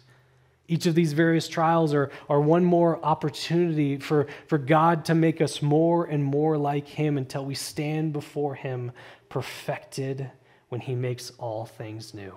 Each 0.69 0.87
of 0.87 0.95
these 0.95 1.13
various 1.13 1.49
trials 1.49 1.95
are, 1.95 2.11
are 2.29 2.41
one 2.41 2.65
more 2.65 3.05
opportunity 3.05 3.99
for, 3.99 4.27
for 4.49 4.59
God 4.59 5.05
to 5.07 5.15
make 5.15 5.41
us 5.41 5.63
more 5.63 6.07
and 6.07 6.23
more 6.23 6.57
like 6.57 6.89
Him 6.89 7.19
until 7.19 7.45
we 7.45 7.55
stand 7.55 8.13
before 8.13 8.55
Him 8.55 8.93
perfected 9.29 10.31
when 10.69 10.81
He 10.81 10.95
makes 10.95 11.31
all 11.39 11.67
things 11.67 12.15
new. 12.15 12.35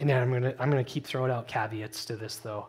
And 0.00 0.08
then 0.08 0.22
I'm 0.22 0.30
going 0.30 0.42
to 0.42 0.62
I'm 0.62 0.70
going 0.70 0.84
to 0.84 0.90
keep 0.90 1.04
throwing 1.04 1.30
out 1.30 1.48
caveats 1.48 2.04
to 2.06 2.16
this, 2.16 2.36
though. 2.36 2.68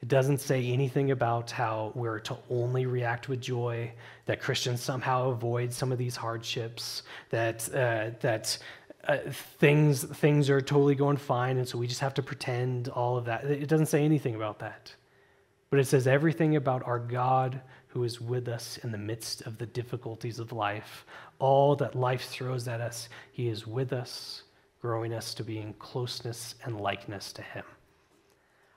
It 0.00 0.08
doesn't 0.08 0.38
say 0.38 0.64
anything 0.64 1.10
about 1.10 1.50
how 1.50 1.90
we're 1.96 2.20
to 2.20 2.36
only 2.50 2.86
react 2.86 3.28
with 3.28 3.40
joy, 3.40 3.92
that 4.26 4.40
Christians 4.40 4.80
somehow 4.80 5.30
avoid 5.30 5.72
some 5.72 5.90
of 5.90 5.98
these 5.98 6.14
hardships, 6.14 7.02
that, 7.30 7.68
uh, 7.74 8.10
that 8.20 8.56
uh, 9.08 9.16
things, 9.58 10.04
things 10.04 10.50
are 10.50 10.60
totally 10.60 10.94
going 10.94 11.16
fine, 11.16 11.56
and 11.58 11.66
so 11.66 11.78
we 11.78 11.88
just 11.88 12.00
have 12.00 12.14
to 12.14 12.22
pretend 12.22 12.88
all 12.90 13.16
of 13.16 13.24
that. 13.24 13.44
It 13.44 13.68
doesn't 13.68 13.86
say 13.86 14.04
anything 14.04 14.36
about 14.36 14.60
that. 14.60 14.94
But 15.70 15.80
it 15.80 15.86
says 15.86 16.06
everything 16.06 16.56
about 16.56 16.86
our 16.86 17.00
God 17.00 17.60
who 17.88 18.04
is 18.04 18.20
with 18.20 18.48
us 18.48 18.78
in 18.82 18.92
the 18.92 18.98
midst 18.98 19.42
of 19.42 19.58
the 19.58 19.66
difficulties 19.66 20.38
of 20.38 20.52
life. 20.52 21.04
All 21.38 21.74
that 21.76 21.94
life 21.94 22.28
throws 22.28 22.68
at 22.68 22.80
us, 22.80 23.08
He 23.32 23.48
is 23.48 23.66
with 23.66 23.92
us, 23.92 24.42
growing 24.80 25.12
us 25.12 25.34
to 25.34 25.44
be 25.44 25.58
in 25.58 25.72
closeness 25.74 26.54
and 26.64 26.80
likeness 26.80 27.32
to 27.32 27.42
Him. 27.42 27.64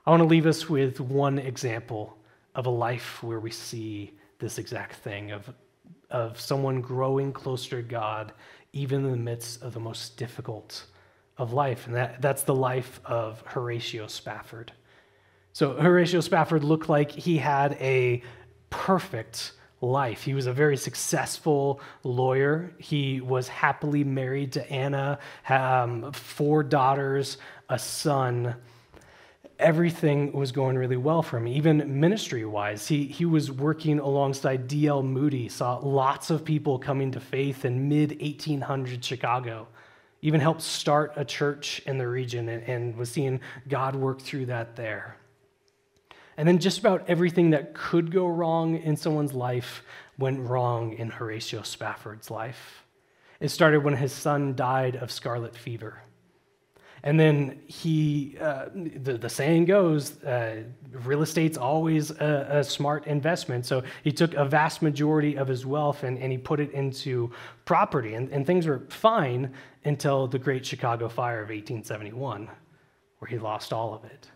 I 0.06 0.10
want 0.10 0.22
to 0.22 0.28
leave 0.28 0.46
us 0.46 0.68
with 0.68 0.98
one 0.98 1.38
example 1.38 2.16
of 2.54 2.66
a 2.66 2.70
life 2.70 3.22
where 3.22 3.38
we 3.38 3.50
see 3.50 4.12
this 4.38 4.58
exact 4.58 4.96
thing 4.96 5.30
of, 5.30 5.48
of 6.10 6.40
someone 6.40 6.80
growing 6.80 7.32
closer 7.32 7.82
to 7.82 7.88
God, 7.88 8.32
even 8.72 9.04
in 9.04 9.10
the 9.10 9.16
midst 9.16 9.62
of 9.62 9.74
the 9.74 9.80
most 9.80 10.16
difficult 10.16 10.86
of 11.38 11.52
life. 11.52 11.86
And 11.86 11.94
that, 11.94 12.20
that's 12.20 12.42
the 12.42 12.54
life 12.54 13.00
of 13.04 13.42
Horatio 13.46 14.06
Spafford. 14.06 14.72
So, 15.52 15.74
Horatio 15.74 16.20
Spafford 16.20 16.64
looked 16.64 16.88
like 16.88 17.10
he 17.10 17.36
had 17.36 17.74
a 17.74 18.22
perfect 18.72 19.52
life. 19.80 20.22
He 20.22 20.34
was 20.34 20.46
a 20.46 20.52
very 20.52 20.76
successful 20.76 21.80
lawyer. 22.02 22.72
He 22.78 23.20
was 23.20 23.46
happily 23.48 24.02
married 24.02 24.52
to 24.52 24.70
Anna, 24.70 25.18
um, 25.48 26.12
four 26.12 26.62
daughters, 26.62 27.38
a 27.68 27.78
son 27.78 28.56
everything 29.62 30.32
was 30.32 30.52
going 30.52 30.76
really 30.76 30.96
well 30.96 31.22
for 31.22 31.38
him, 31.38 31.46
even 31.46 32.00
ministry 32.00 32.44
wise. 32.44 32.86
He, 32.88 33.04
he 33.04 33.24
was 33.24 33.50
working 33.50 34.00
alongside 34.00 34.66
D.L. 34.66 35.02
Moody, 35.02 35.48
saw 35.48 35.78
lots 35.78 36.30
of 36.30 36.44
people 36.44 36.78
coming 36.78 37.12
to 37.12 37.20
faith 37.20 37.64
in 37.64 37.88
mid 37.88 38.20
1800 38.20 39.04
Chicago, 39.04 39.68
even 40.20 40.40
helped 40.40 40.62
start 40.62 41.12
a 41.16 41.24
church 41.24 41.80
in 41.86 41.96
the 41.96 42.08
region 42.08 42.48
and, 42.48 42.62
and 42.64 42.96
was 42.96 43.10
seeing 43.10 43.40
God 43.68 43.94
work 43.94 44.20
through 44.20 44.46
that 44.46 44.76
there. 44.76 45.16
And 46.42 46.48
then 46.48 46.58
just 46.58 46.80
about 46.80 47.04
everything 47.06 47.50
that 47.50 47.72
could 47.72 48.10
go 48.10 48.26
wrong 48.26 48.76
in 48.76 48.96
someone's 48.96 49.32
life 49.32 49.84
went 50.18 50.40
wrong 50.40 50.92
in 50.92 51.08
Horatio 51.08 51.62
Spafford's 51.62 52.32
life. 52.32 52.82
It 53.38 53.50
started 53.50 53.84
when 53.84 53.94
his 53.94 54.12
son 54.12 54.56
died 54.56 54.96
of 54.96 55.12
scarlet 55.12 55.56
fever. 55.56 56.02
And 57.04 57.20
then 57.20 57.60
he, 57.68 58.38
uh, 58.40 58.70
the, 58.74 59.18
the 59.18 59.28
saying 59.28 59.66
goes, 59.66 60.20
uh, 60.24 60.64
real 61.04 61.22
estate's 61.22 61.56
always 61.56 62.10
a, 62.10 62.46
a, 62.50 62.64
smart 62.64 63.06
investment. 63.06 63.64
So 63.64 63.84
he 64.02 64.10
took 64.10 64.34
a 64.34 64.44
vast 64.44 64.82
majority 64.82 65.36
of 65.38 65.46
his 65.46 65.64
wealth 65.64 66.02
and, 66.02 66.18
and 66.18 66.32
he 66.32 66.38
put 66.38 66.58
it 66.58 66.72
into 66.72 67.30
property. 67.66 68.14
And, 68.14 68.28
and 68.30 68.44
things 68.44 68.66
were 68.66 68.82
fine 68.88 69.54
until 69.84 70.26
the 70.26 70.40
Great 70.40 70.66
Chicago 70.66 71.08
Fire 71.08 71.38
of 71.38 71.50
1871, 71.50 72.50
where 73.20 73.28
he 73.28 73.38
lost 73.38 73.72
all 73.72 73.94
of 73.94 74.02
it. 74.02 74.28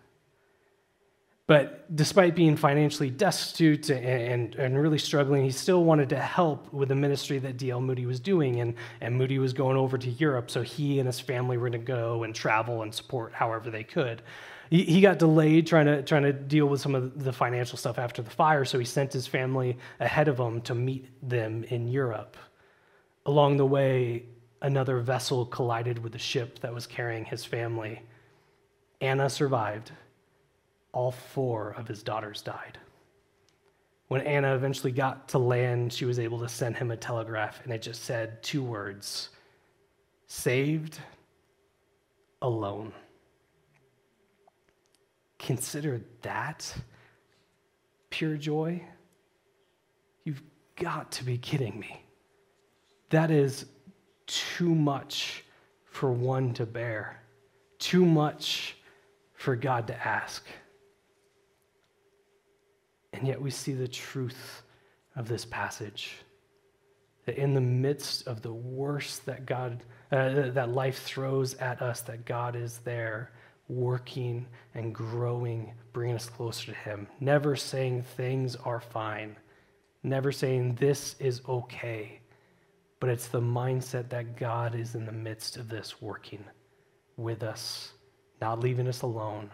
But 1.47 1.95
despite 1.95 2.35
being 2.35 2.57
financially 2.57 3.09
destitute 3.09 3.89
and, 3.91 4.57
and 4.57 4.77
really 4.77 4.99
struggling, 4.99 5.45
he 5.45 5.53
still 5.53 5.85
wanted 5.85 6.09
to 6.09 6.19
help 6.19 6.73
with 6.73 6.89
the 6.89 6.97
ministry 6.97 7.39
that 7.39 7.57
D.L. 7.57 7.81
Moody 7.81 8.05
was 8.05 8.19
doing. 8.19 8.61
And, 8.61 8.75
and 9.01 9.17
Moody 9.17 9.39
was 9.39 9.53
going 9.53 9.77
over 9.77 9.97
to 9.97 10.11
Europe, 10.11 10.51
so 10.51 10.63
he 10.63 10.99
and 10.99 11.07
his 11.07 11.21
family 11.21 11.57
were 11.57 11.69
going 11.71 11.81
to 11.81 11.87
go 11.87 12.25
and 12.25 12.35
travel 12.35 12.83
and 12.83 12.93
support 12.93 13.33
however 13.33 13.71
they 13.71 13.85
could. 13.85 14.23
He, 14.71 14.83
he 14.83 15.01
got 15.01 15.21
delayed 15.21 15.69
trying 15.69 15.87
to, 15.87 16.03
trying 16.03 16.25
to 16.25 16.33
deal 16.33 16.67
with 16.67 16.81
some 16.81 16.97
of 16.97 17.23
the 17.23 17.33
financial 17.33 17.79
stuff 17.79 17.97
after 17.97 18.23
the 18.23 18.31
fire, 18.31 18.65
so 18.65 18.81
he 18.81 18.85
sent 18.85 19.13
his 19.13 19.29
family 19.29 19.79
ahead 20.01 20.27
of 20.27 20.39
him 20.41 20.61
to 20.63 20.75
meet 20.75 21.07
them 21.29 21.63
in 21.65 21.87
Europe. 21.87 22.37
Along 23.25 23.57
the 23.57 23.67
way, 23.67 24.25
another 24.63 24.99
vessel 24.99 25.47
collided 25.47 26.03
with 26.03 26.11
the 26.11 26.19
ship 26.19 26.59
that 26.59 26.75
was 26.75 26.89
carrying 26.89 27.25
his 27.25 27.45
family. 27.45 28.03
Anna 29.01 29.31
survived 29.31 29.93
all 30.97 31.11
four 31.11 31.75
of 31.77 31.87
his 31.87 32.03
daughters 32.03 32.41
died. 32.41 32.79
When 34.09 34.23
Anna 34.23 34.55
eventually 34.55 34.93
got 34.93 35.29
to 35.29 35.39
land, 35.39 35.93
she 35.93 36.07
was 36.07 36.19
able 36.19 36.41
to 36.41 36.49
send 36.49 36.75
him 36.75 36.91
a 36.91 36.97
telegraph, 36.97 37.61
and 37.65 37.73
it 37.73 37.83
just 37.83 38.05
said 38.05 38.43
two 38.43 38.65
words 38.65 39.29
saved, 40.27 40.99
alone. 42.41 42.93
Consider 45.39 46.01
that 46.23 46.75
pure 48.09 48.39
joy. 48.39 48.83
You've 50.25 50.43
got 50.77 51.13
to 51.13 51.25
be 51.25 51.37
kidding 51.37 51.79
me. 51.79 52.03
That 53.11 53.31
is 53.31 53.67
too 54.27 54.75
much 54.75 55.45
for 55.85 56.11
one 56.11 56.55
to 56.55 56.65
bear, 56.65 57.21
too 57.79 58.07
much 58.07 58.79
for 59.35 59.55
God 59.57 59.87
to 59.89 60.09
ask. 60.09 60.43
And 63.17 63.27
yet 63.27 63.41
we 63.41 63.51
see 63.51 63.73
the 63.73 63.89
truth 63.89 64.63
of 65.17 65.27
this 65.27 65.47
passage 65.47 66.19
that 67.25 67.39
in 67.39 67.55
the 67.55 67.61
midst 67.61 68.27
of 68.27 68.43
the 68.43 68.53
worst 68.53 69.25
that 69.25 69.47
God, 69.47 69.83
uh, 70.13 70.51
that 70.51 70.71
life 70.71 71.03
throws 71.03 71.55
at 71.55 71.81
us, 71.81 72.03
that 72.03 72.27
God 72.27 72.55
is 72.55 72.79
there 72.85 73.33
working 73.69 74.47
and 74.75 74.95
growing, 74.95 75.73
bringing 75.95 76.15
us 76.15 76.29
closer 76.29 76.67
to 76.67 76.79
Him. 76.79 77.09
Never 77.19 77.57
saying 77.57 78.03
things 78.03 78.55
are 78.55 78.81
fine, 78.81 79.35
never 80.03 80.31
saying 80.31 80.75
this 80.75 81.17
is 81.19 81.41
okay, 81.49 82.21
but 83.01 83.09
it's 83.09 83.29
the 83.29 83.41
mindset 83.41 84.11
that 84.11 84.37
God 84.37 84.75
is 84.75 84.95
in 84.95 85.07
the 85.07 85.13
midst 85.13 85.57
of 85.57 85.69
this 85.69 86.03
working 86.03 86.45
with 87.17 87.43
us, 87.43 87.93
not 88.43 88.61
leaving 88.61 88.87
us 88.87 89.03
alone, 89.03 89.51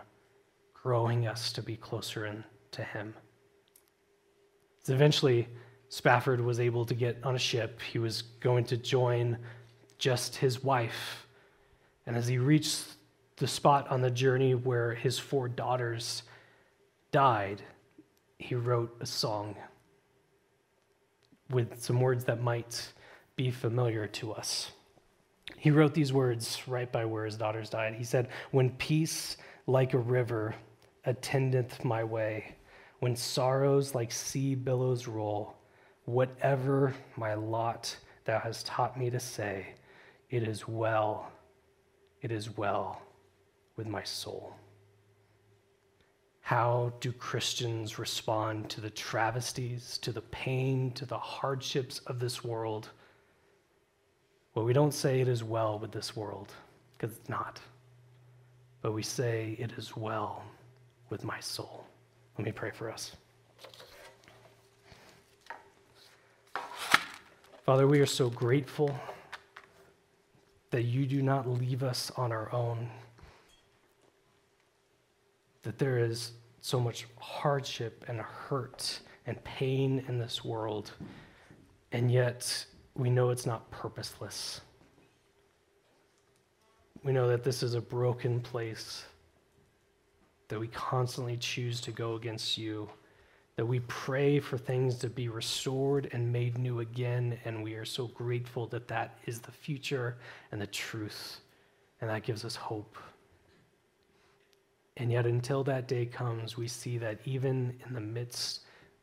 growing 0.75 1.29
us 1.29 1.53
to 1.53 1.63
be 1.63 1.77
closer 1.77 2.27
in, 2.27 2.43
to 2.73 2.83
Him. 2.83 3.15
So 4.83 4.95
eventually, 4.95 5.49
Spafford 5.89 6.41
was 6.41 6.59
able 6.59 6.85
to 6.87 6.95
get 6.95 7.19
on 7.23 7.37
a 7.37 7.39
ship. 7.39 7.81
He 7.81 7.99
was 7.99 8.23
going 8.41 8.65
to 8.65 8.77
join 8.77 9.39
just 9.99 10.37
his 10.37 10.65
wife. 10.65 11.27
And 12.07 12.17
as 12.17 12.27
he 12.27 12.39
reached 12.39 12.85
the 13.37 13.47
spot 13.47 13.91
on 13.91 14.01
the 14.01 14.11
journey 14.11 14.55
where 14.55 14.95
his 14.95 15.19
four 15.19 15.49
daughters 15.49 16.23
died, 17.13 17.63
he 18.39 18.55
wrote 18.55 18.97
a 19.01 19.07
song 19.07 19.55
with 21.51 21.83
some 21.83 22.01
words 22.01 22.25
that 22.25 22.43
might 22.43 22.93
be 23.37 23.51
familiar 23.51 24.07
to 24.07 24.33
us. 24.33 24.73
He 25.57 25.71
wrote 25.71 25.95
these 25.95 26.13
words 26.13 26.63
right 26.67 26.91
by 26.91 27.05
where 27.05 27.25
his 27.25 27.37
daughters 27.37 27.71
died. 27.71 27.95
He 27.95 28.05
said, 28.05 28.29
When 28.51 28.71
peace 28.71 29.37
like 29.67 29.95
a 29.95 29.99
river 29.99 30.55
attendeth 31.05 31.85
my 31.85 32.03
way, 32.03 32.57
when 33.03 33.17
sorrows 33.17 33.97
like 33.97 34.13
sea 34.13 34.55
billows 34.55 35.09
roll, 35.09 35.57
whatever 36.05 36.95
my 37.17 37.35
lot 37.35 37.97
thou 38.27 38.39
hast 38.39 38.65
taught 38.65 38.97
me 38.97 39.11
to 39.11 39.19
say, 39.19 39.67
it 40.31 40.45
is 40.45 40.69
well, 40.69 41.29
it 42.21 42.31
is 42.31 42.57
well 42.57 43.03
with 43.75 43.89
my 43.89 44.05
soul. 44.05 44.55
How 46.43 46.93
do 47.01 47.11
Christians 47.11 47.99
respond 47.99 48.71
to 48.71 48.81
the 48.81 48.91
travesties, 48.91 49.99
to 49.99 50.13
the 50.13 50.23
pain, 50.23 50.93
to 50.93 51.05
the 51.05 51.19
hardships 51.19 51.99
of 52.07 52.21
this 52.21 52.45
world? 52.45 52.89
Well, 54.55 54.65
we 54.65 54.73
don't 54.73 54.95
say 54.95 55.21
it 55.21 55.27
is 55.27 55.43
well 55.43 55.77
with 55.77 55.91
this 55.91 56.15
world, 56.15 56.53
because 56.93 57.17
it's 57.17 57.29
not. 57.29 57.59
But 58.81 58.93
we 58.93 59.03
say 59.03 59.57
it 59.59 59.73
is 59.73 59.97
well 59.97 60.45
with 61.11 61.25
my 61.25 61.41
soul. 61.41 61.82
Let 62.39 62.47
me 62.47 62.53
pray 62.53 62.71
for 62.71 62.91
us. 62.91 63.13
Father, 67.65 67.87
we 67.87 68.01
are 68.01 68.07
so 68.07 68.31
grateful 68.31 68.93
that 70.71 70.83
you 70.83 71.07
do 71.07 71.23
not 71.23 71.49
leave 71.49 71.83
us 71.83 72.11
on 72.17 72.33
our 72.33 72.53
own, 72.53 72.89
that 75.63 75.79
there 75.79 75.99
is 75.99 76.33
so 76.61 76.81
much 76.81 77.07
hardship 77.19 78.05
and 78.09 78.21
hurt 78.21 79.01
and 79.27 79.43
pain 79.45 80.05
in 80.09 80.19
this 80.19 80.43
world, 80.45 80.93
and 81.93 82.11
yet 82.11 82.67
we 82.95 83.11
know 83.11 83.31
it's 83.31 83.47
not 83.47 83.71
purposeless. 83.71 84.63
We 87.05 87.13
know 87.13 87.29
that 87.29 87.45
this 87.45 87.63
is 87.63 87.75
a 87.75 87.81
broken 87.81 88.41
place 88.41 89.05
that 90.53 90.61
we 90.61 90.69
constantly 90.69 91.39
choose 91.39 91.81
to 91.81 91.91
go 91.91 92.15
against 92.15 92.59
you, 92.59 92.87
that 93.57 93.65
we 93.65 93.81
pray 93.81 94.39
for 94.39 94.59
things 94.59 94.99
to 94.99 95.09
be 95.09 95.31
restored 95.31 96.11
and 96.13 96.31
made 96.31 96.59
new 96.59 96.81
again, 96.81 97.39
and 97.47 97.65
we 97.65 97.73
are 97.73 97.87
so 97.87 98.09
grateful 98.09 98.67
that 98.67 98.87
that 98.87 99.17
is 99.25 99.41
the 99.41 99.51
future 99.51 100.19
and 100.51 100.61
the 100.61 100.67
truth, 100.67 101.41
and 102.03 102.11
that 102.11 102.23
gives 102.23 102.45
us 102.45 102.55
hope. 102.55 102.99
And 104.99 105.11
yet, 105.11 105.25
until 105.25 105.65
that 105.65 105.89
day 105.89 106.05
comes, 106.05 106.59
we 106.59 106.69
see 106.69 106.99
that 106.99 107.21
even 107.25 107.75
in 107.89 107.95
the 107.95 108.01
midst 108.01 108.61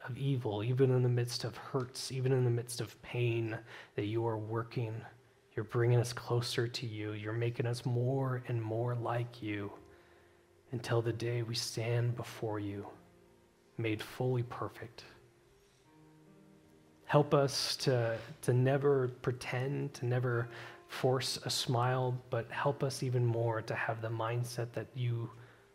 of 0.08 0.16
evil, 0.20 0.64
even 0.64 0.92
in 0.92 1.02
the 1.02 1.10
midst 1.10 1.46
of 1.46 1.58
hurts, 1.58 2.12
even 2.12 2.32
in 2.32 2.44
the 2.44 2.52
midst 2.52 2.80
of 2.80 3.02
pain, 3.02 3.58
that 3.96 4.06
you 4.06 4.24
are 4.28 4.38
working. 4.38 4.94
You're 5.56 5.64
bringing 5.64 6.00
us 6.00 6.14
closer 6.14 6.68
to 6.68 6.86
you. 6.86 7.14
You're 7.14 7.34
making 7.34 7.66
us 7.66 7.88
more 7.88 8.44
and 8.48 8.62
more 8.62 8.94
like 8.94 9.42
you 9.42 9.72
until 10.72 11.02
the 11.02 11.14
day 11.14 11.42
we 11.42 11.56
stand 11.56 12.16
before 12.16 12.60
you, 12.60 12.86
made 13.78 14.02
fully 14.02 14.44
perfect. 14.44 15.04
Help 17.06 17.34
us 17.34 17.76
to, 17.78 18.18
to 18.42 18.54
never 18.54 19.08
pretend, 19.22 19.94
to 19.96 20.06
never 20.06 20.48
force 20.88 21.40
a 21.46 21.50
smile, 21.50 22.16
but 22.30 22.50
help 22.52 22.84
us 22.84 23.04
even 23.04 23.26
more 23.26 23.62
to 23.62 23.74
have 23.74 24.02
the 24.02 24.10
mindset 24.10 24.72
that 24.74 24.88
you 24.96 25.30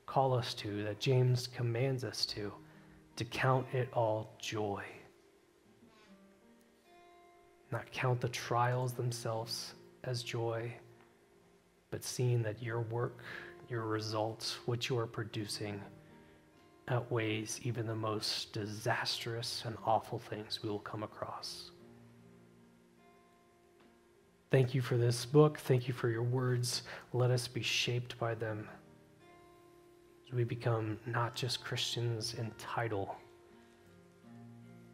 call 0.06 0.34
us 0.34 0.54
to, 0.54 0.84
that 0.84 1.00
James 1.00 1.46
commands 1.46 2.04
us 2.04 2.26
to, 2.26 2.52
to 3.16 3.24
count 3.24 3.66
it 3.72 3.88
all 3.92 4.34
joy. 4.38 4.84
Not 7.72 7.90
count 7.90 8.20
the 8.20 8.28
trials 8.28 8.92
themselves 8.92 9.74
as 10.04 10.22
joy, 10.22 10.72
but 11.90 12.04
seeing 12.04 12.42
that 12.42 12.62
your 12.62 12.80
work, 12.80 13.18
your 13.70 13.82
results, 13.82 14.58
what 14.66 14.88
you 14.88 14.98
are 14.98 15.06
producing, 15.06 15.80
outweighs 16.88 17.60
even 17.62 17.86
the 17.86 17.94
most 17.94 18.52
disastrous 18.52 19.62
and 19.64 19.76
awful 19.86 20.18
things 20.18 20.60
we 20.62 20.68
will 20.68 20.78
come 20.80 21.02
across. 21.02 21.70
Thank 24.50 24.74
you 24.74 24.82
for 24.82 24.96
this 24.96 25.24
book. 25.24 25.58
Thank 25.58 25.88
you 25.88 25.94
for 25.94 26.08
your 26.08 26.22
words. 26.22 26.82
Let 27.12 27.30
us 27.30 27.48
be 27.48 27.62
shaped 27.62 28.18
by 28.18 28.34
them 28.34 28.68
as 30.28 30.34
we 30.34 30.44
become 30.44 30.98
not 31.06 31.34
just 31.34 31.64
Christians 31.64 32.34
in 32.34 32.52
title, 32.56 33.16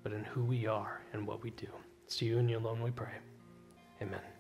but 0.02 0.12
in 0.12 0.24
who 0.24 0.44
we 0.44 0.66
are 0.66 1.02
and 1.12 1.26
what 1.26 1.42
we 1.42 1.50
do. 1.50 1.68
It's 2.06 2.22
you 2.22 2.38
and 2.38 2.48
you 2.48 2.56
alone 2.56 2.82
we 2.82 2.90
pray. 2.90 3.12
Amen. 4.00 4.39